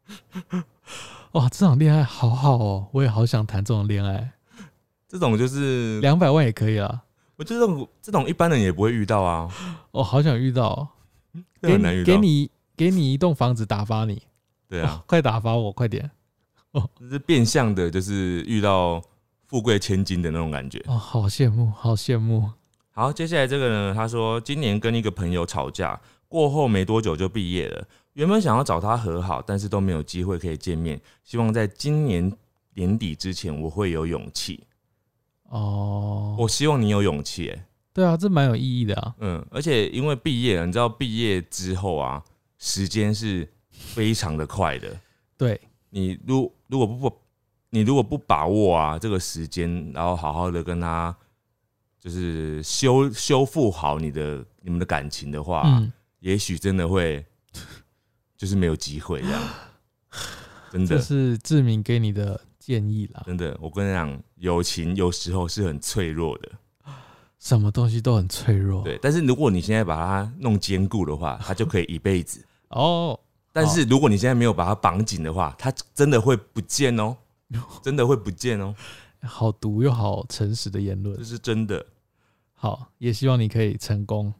[1.33, 4.33] 哇，这种恋爱好好哦，我也好想谈这种恋爱，
[5.07, 7.03] 这种就是，两百万也可以啊。
[7.35, 9.49] 我觉得这种这种一般人也不会遇到啊，
[9.91, 10.87] 哦，好想遇到哦、
[11.59, 14.21] 这给很难遇到，你给你给你一栋房子打发你，
[14.69, 16.09] 对啊哦， 快打发我，快点
[16.73, 19.01] 哦就是变相的，就是遇到
[19.47, 20.83] 富贵千金的那种感觉。
[20.85, 22.47] 哦，好羡慕，好羡慕。
[22.91, 27.87] 好，接下来这个呢，他说今年跟一个朋友吵架，过后没多久就毕业了。
[28.13, 30.99] 原本想要找他和好，但是都没有机会可以见面。
[31.23, 32.31] 希望在今年
[32.73, 34.63] 年底之前，我会有勇气。
[35.49, 39.15] 哦，我希望你有勇气、欸，对啊，这蛮有意义的啊。
[39.19, 42.23] 嗯，而且因为毕业了，你知道毕业之后啊，
[42.57, 44.99] 时间是非常的快的。
[45.37, 45.59] 对，
[45.89, 47.17] 你如如果不不，
[47.69, 51.15] 你如果不把握啊这个时间，然后好好的跟他
[51.99, 57.23] 就是修修复好你的你们的感情的话，嗯，也许真的会
[58.43, 59.41] 就是没有机会这样。
[60.69, 63.23] 真的，这是志明给你的建议啦。
[63.25, 66.51] 真的，我跟你讲，友情有时候是很脆弱的，
[67.39, 68.83] 什么东西都很脆弱。
[68.83, 68.99] 对。
[69.01, 72.45] 但是如果你现在把它弄坚固的话， 它就可以一辈子。
[72.67, 73.17] 哦，
[73.53, 77.15] 但是如果你现在没有把它绑紧的话，它真的会不见哦，
[77.81, 78.75] 真的会不见哦，
[79.21, 81.23] 好毒又好诚实的言论这。
[81.23, 81.85] 是真的。
[82.55, 84.33] 好，也希望你可以成功。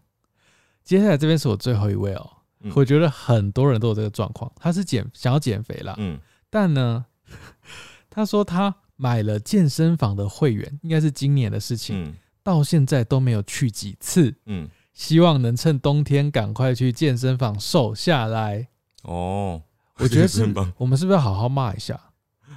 [0.84, 2.33] 接下来这边是我最后一位哦，嗯
[2.76, 7.06] 我觉得很多人都有这个状况，他是减想要减肥啦，嗯，但呢，
[8.10, 12.14] 他说他买了健身房的会员，应该是今年的事情，嗯。
[12.46, 18.68] 到现在都没有去几次，嗯，希望能趁冬天赶快去健身房瘦下来。
[19.04, 19.62] 哦，
[20.00, 20.54] 我觉得是。
[20.76, 21.98] 我们是不是要好好骂一下？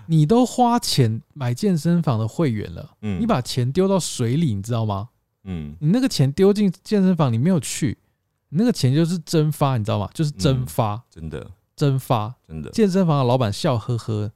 [0.06, 3.20] 你都花钱买健身房的会员了，嗯。
[3.20, 5.10] 你把钱丢到水里，你知道吗？
[5.44, 5.76] 嗯。
[5.78, 8.05] 你那个钱丢进健身房，你没有去，你
[8.56, 10.08] 那个钱就是蒸发，你知道吗？
[10.14, 12.34] 就是蒸发，真的蒸发。
[12.48, 14.30] 真的，健身房的老板笑呵呵，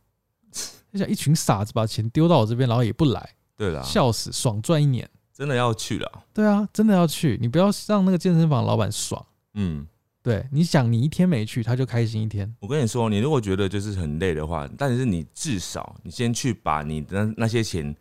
[0.92, 5.08] 就像一群傻子把钱丢到我这边，然后也不来，对啦，笑死，爽赚一年。
[5.32, 6.24] 真的要去了。
[6.34, 9.24] 对啊，真的要去，你不要让那个健身房老板爽。
[9.54, 9.86] 嗯，
[10.22, 12.54] 对，你想你一天没去，他就开心一天。
[12.60, 17.96] 我跟你说，你如果觉得就是很累的话，但是你至少你先去把你的那那些钱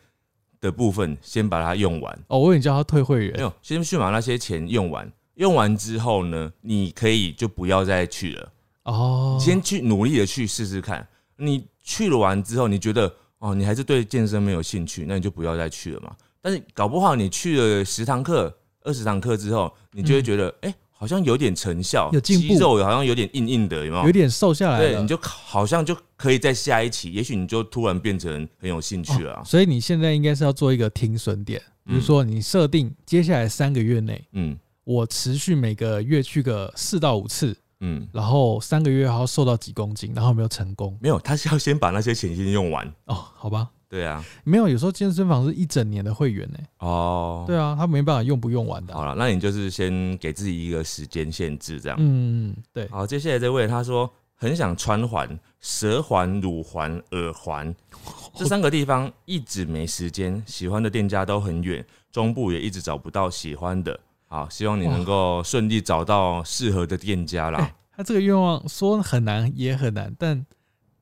[0.59, 3.34] 的部分先把它用完，哦，我已经叫他退会员。
[3.38, 5.09] 没有，先去把那些钱用完。
[5.40, 8.52] 用完之后呢，你可以就不要再去了，
[8.84, 11.08] 哦，先去努力的去试试看。
[11.38, 16.14] 你去了完之后，你觉得哦，你还是对健身没有兴趣，那你就不要再去了嘛。
[16.42, 24.06] 但是搞不好你去了十堂课、二十堂课之后，你就会觉得，哎、好像有点成效，有进步肌肉好像有点硬硬的，有没有？
[24.08, 25.08] 有点瘦下来对，你。
[25.08, 34.58] 就好像就可以在下一期，也许你就突然变成很有兴趣了啊、所以你现在应该是要做一个停损点，比如说你设定接下来三个月内，嗯
[34.90, 40.98] 我持续每个月去个四到五次，嗯，然后三个月后瘦到几公斤，然后没有成功。
[41.00, 42.92] 没有，他是要先把那些钱先用完。
[43.06, 46.58] 哦，好吧，对啊，没有，有时候健身房是一整年的会员呢。
[46.80, 48.98] 哦，对啊，他没办法用不用完的啊。
[48.98, 51.96] 好了，那你就是先给自己一个时间限制，这样。
[52.02, 57.76] 嗯，对，好，接下来这位他说很想穿环、舌环、乳环、耳环
[58.34, 64.00] 这三个地方一直没时间，喜欢的店家都很远，中部也一直找不到喜欢的。
[64.30, 67.60] 好，希望你能够顺利找到适合的店家啦。
[67.60, 70.46] 哎他这个愿望说很难也很难，但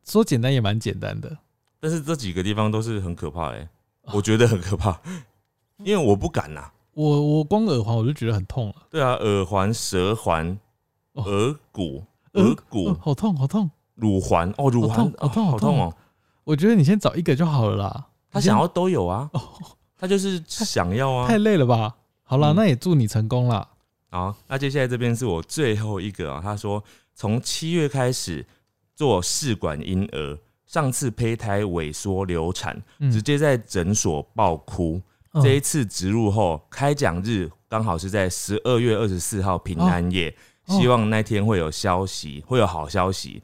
[0.04, 1.38] 说简单也蛮简单的。
[1.80, 3.70] 但是这几个地方都是很可怕哎、
[4.14, 5.00] 我觉得很可怕，
[5.86, 10.58] 因为我不敢呐、我我光耳环我就觉得很痛了，对啊，耳环、舌环、
[11.14, 12.04] 哦耳骨、
[12.34, 13.70] 耳耳骨哦、好痛好痛。
[13.94, 15.94] 乳环哦，乳环好痛好痛好痛好痛哦。
[16.46, 18.08] 我觉得你先找一个就好了啦。
[18.32, 19.42] 他想要都有啊，哦，
[20.00, 21.38] 他就是想要啊太。
[21.38, 21.96] 累了吧？
[22.28, 23.68] 好了，嗯那也祝你成功了。
[24.10, 26.42] 好，那接下来这边是我最后一个啊。
[26.44, 26.84] 他说，
[27.16, 28.46] 从七月开始
[28.94, 35.02] 做试管婴儿，上次胚胎萎缩流产，嗯直接在诊所爆哭。
[35.34, 43.42] 嗯这一次植入后，开奖日刚好是在十二月二十四号平安夜，哦希望那天会有消息，会有好消息。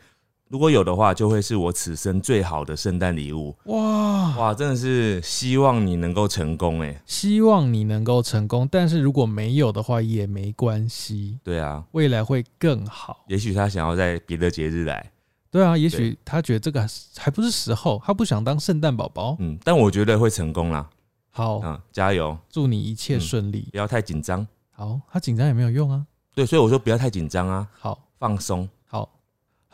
[0.54, 3.58] 如果有的话，就会是我此生最好的圣诞礼物。
[3.64, 7.02] 哇，哇，真的是希望你能够成功哎。
[7.08, 13.26] 希望你能够成功，但是如果没有的话也没关系，对啊，未来会更好。
[13.30, 15.12] 也许他想要在别的节日来，
[15.50, 16.88] 对啊，也许他觉得这个
[17.18, 19.36] 还不是时候，他不想当圣诞宝宝。
[19.40, 20.88] 嗯，但我觉得会成功啦。
[21.32, 23.70] 好，嗯，加油，祝你一切顺利。
[23.72, 24.46] 不要太紧张。
[24.70, 26.06] 好，他紧张也没有用啊。
[26.36, 28.70] 对，所以我说不要太紧张啊，好，放松。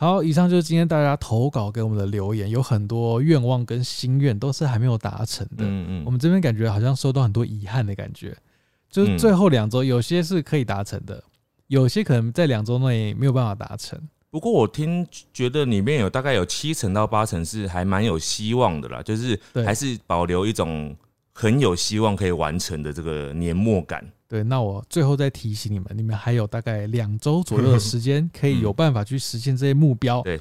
[0.00, 5.56] 好，以上就是今天大家投稿给我们的留言，有很多愿望跟心愿都是还没有达成的。
[5.58, 8.34] 嗯嗯，我们这边感觉好像收到很多遗憾的感觉，
[8.88, 11.22] 就是嗯最后两周有些是可以达成的，
[11.66, 14.00] 有些可能在两周内没有办法达成。
[14.30, 20.96] 不过我听觉得里面有大概有七成到八成是还蛮有希望的啦，就是对还是保留一种
[21.34, 24.02] 很有希望可以完成的这个年末感。
[24.30, 30.22] 对，那我最后再提醒你们，你们还有大概两周左右的 时间，可以有办法去实现这些目标。
[30.22, 30.40] 对，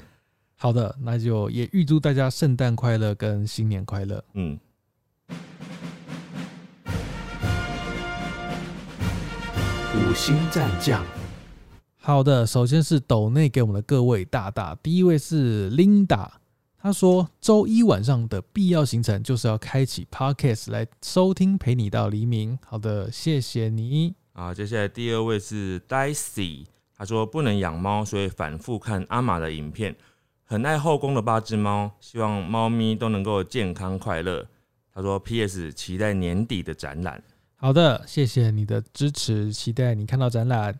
[0.56, 4.24] 好的，那就也预祝大家圣诞快乐跟新年快乐。
[4.36, 4.60] 嗯，
[9.96, 11.04] 五星战将，
[11.98, 16.30] 好的，首先是斗内给我们的各位大大，第一位是 Linda，
[16.82, 22.58] 她说周一晚上的必要行程就是要开启 Podcast 来收听陪你到黎明。
[22.66, 24.16] 好的，谢谢你。
[24.32, 26.66] 啊，接下来第二位是 Daisy，
[26.96, 29.94] 他说不能养猫，所以反复看阿玛的影片，
[30.46, 34.48] 很爱后宫的八只猫，希望猫咪都能够健康快乐。
[34.94, 35.74] 他说 P.S.
[35.74, 37.22] 期待年底的展览。
[37.58, 40.80] 好的，谢谢你的支持，期待你看到展览。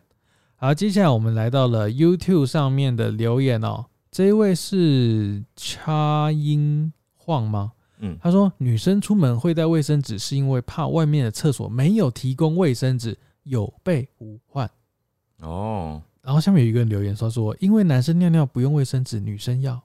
[0.56, 3.84] 好，接下来我们来到了 YouTube 上面的留言哦。
[4.10, 7.72] 这一位是叉音晃吗？
[8.00, 14.68] 嗯，他说女生出门会带卫生纸，是因为怕外面的厕所没有提供卫生纸，有备无患。
[15.40, 19.80] 哦，然后下面有一个人留言说说，因为男生尿尿不用卫生纸，女生要。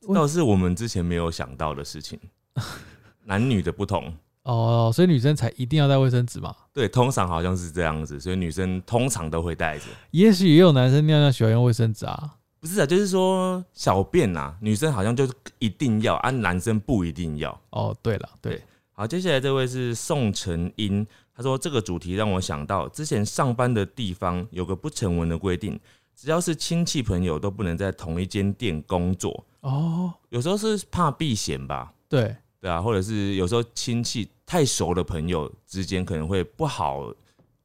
[0.00, 2.18] 这倒是我们之前没有想到的事情，
[3.24, 4.12] 男女的不同。
[4.42, 6.54] 哦，所以女生才一定要带卫生纸嘛？
[6.72, 9.84] 对，通常好像是这样子，所以女生通常都会带着。
[10.10, 12.36] 也许也有男生尿尿喜欢用卫生纸啊。
[12.60, 17.58] 不是啊，就是说小便呐、女生好像就是一定要，啊，男生不一定要。
[17.70, 25.80] 哦，对了，对对，好，接下来这位是宋承英，他说这个主题让我想到之前上班的地方有个不成文的规定，
[26.14, 29.44] 只要是亲戚朋友都不能在同一间店工作。
[29.60, 37.10] 哦，有时候是怕避嫌吧，对，对啊，或者是有时候亲戚太熟的朋友之间可能会不好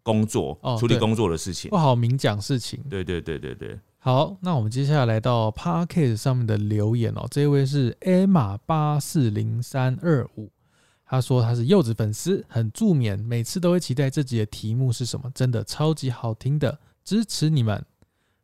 [0.04, 1.78] 工作，哦处理工作的事情不。
[1.78, 2.80] 好明讲事情。
[2.90, 10.52] 对对对对对，好，那我们接下来来到 p a r k a s 上面的留言哦，这一位是 Emma 八四零三二五，
[11.08, 17.84] 他说他是柚子粉丝，很助眠，每次都会期待这集的题目是什么，真的超级好听的，支持你们。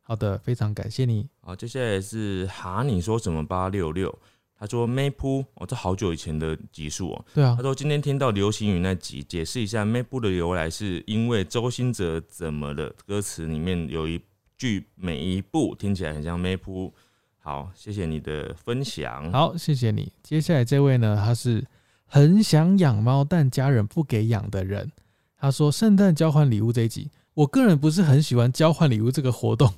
[0.00, 1.28] 好的，非常感谢你。
[1.42, 4.12] 好，接下来是哈，你说什么八六六？
[4.58, 7.24] 他说 Map 哦，这好久以前的集数哦。
[7.32, 12.92] 对啊他，说今天听到流行语那集，解释一下 Map 的由来，是因为周兴哲怎么了？
[13.06, 14.20] 歌词里面有一
[14.62, 16.92] 句每一步听起来很像 Map。
[17.40, 20.12] 好，谢谢你的分享。，好，谢谢你。
[20.22, 21.66] 接下来这位呢，他是
[22.06, 24.92] 很想养猫但家人不给养的人。
[25.36, 29.74] 他说圣诞交换礼物这一集，我个人不是很喜欢交换礼物这个活动，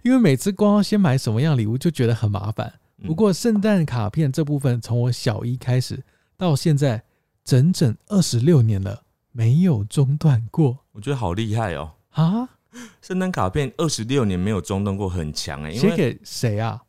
[0.00, 2.72] 因为每次光要先买什么样礼物就觉得很麻烦。
[3.04, 6.02] 不过圣诞卡片这部分，从我小一开始
[6.38, 7.02] 到现在
[7.44, 9.02] 整整二十六年了，
[9.32, 11.92] 没有中断过我觉得好厉害哦。
[12.12, 12.48] 啊！
[13.02, 16.82] 圣诞卡片二十六年没有中断过，很强哎、写给谁啊？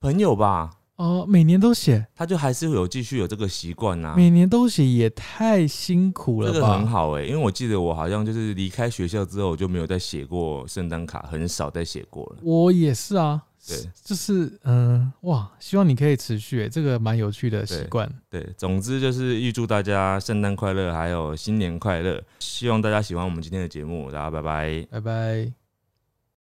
[0.00, 4.14] 朋友吧，哦，每年都写，他就还是会有继续有这个习惯呐。
[4.16, 6.86] 每年都写也太辛苦了这个很？
[6.86, 12.36] 好哎、因为我记得我好像就是离开学校之后，我就没有再写过圣诞卡，很少再写过了。
[12.42, 18.10] 我也是啊，对就是嗯、哇，希望你可以持续、欸，这个蛮有趣的习惯。
[18.28, 22.22] 对，总之就是预祝大家圣诞快乐，还有新年快乐。
[22.38, 24.86] 希望大家喜欢我们今天的节目，大家拜拜。
[24.90, 25.63] 拜拜。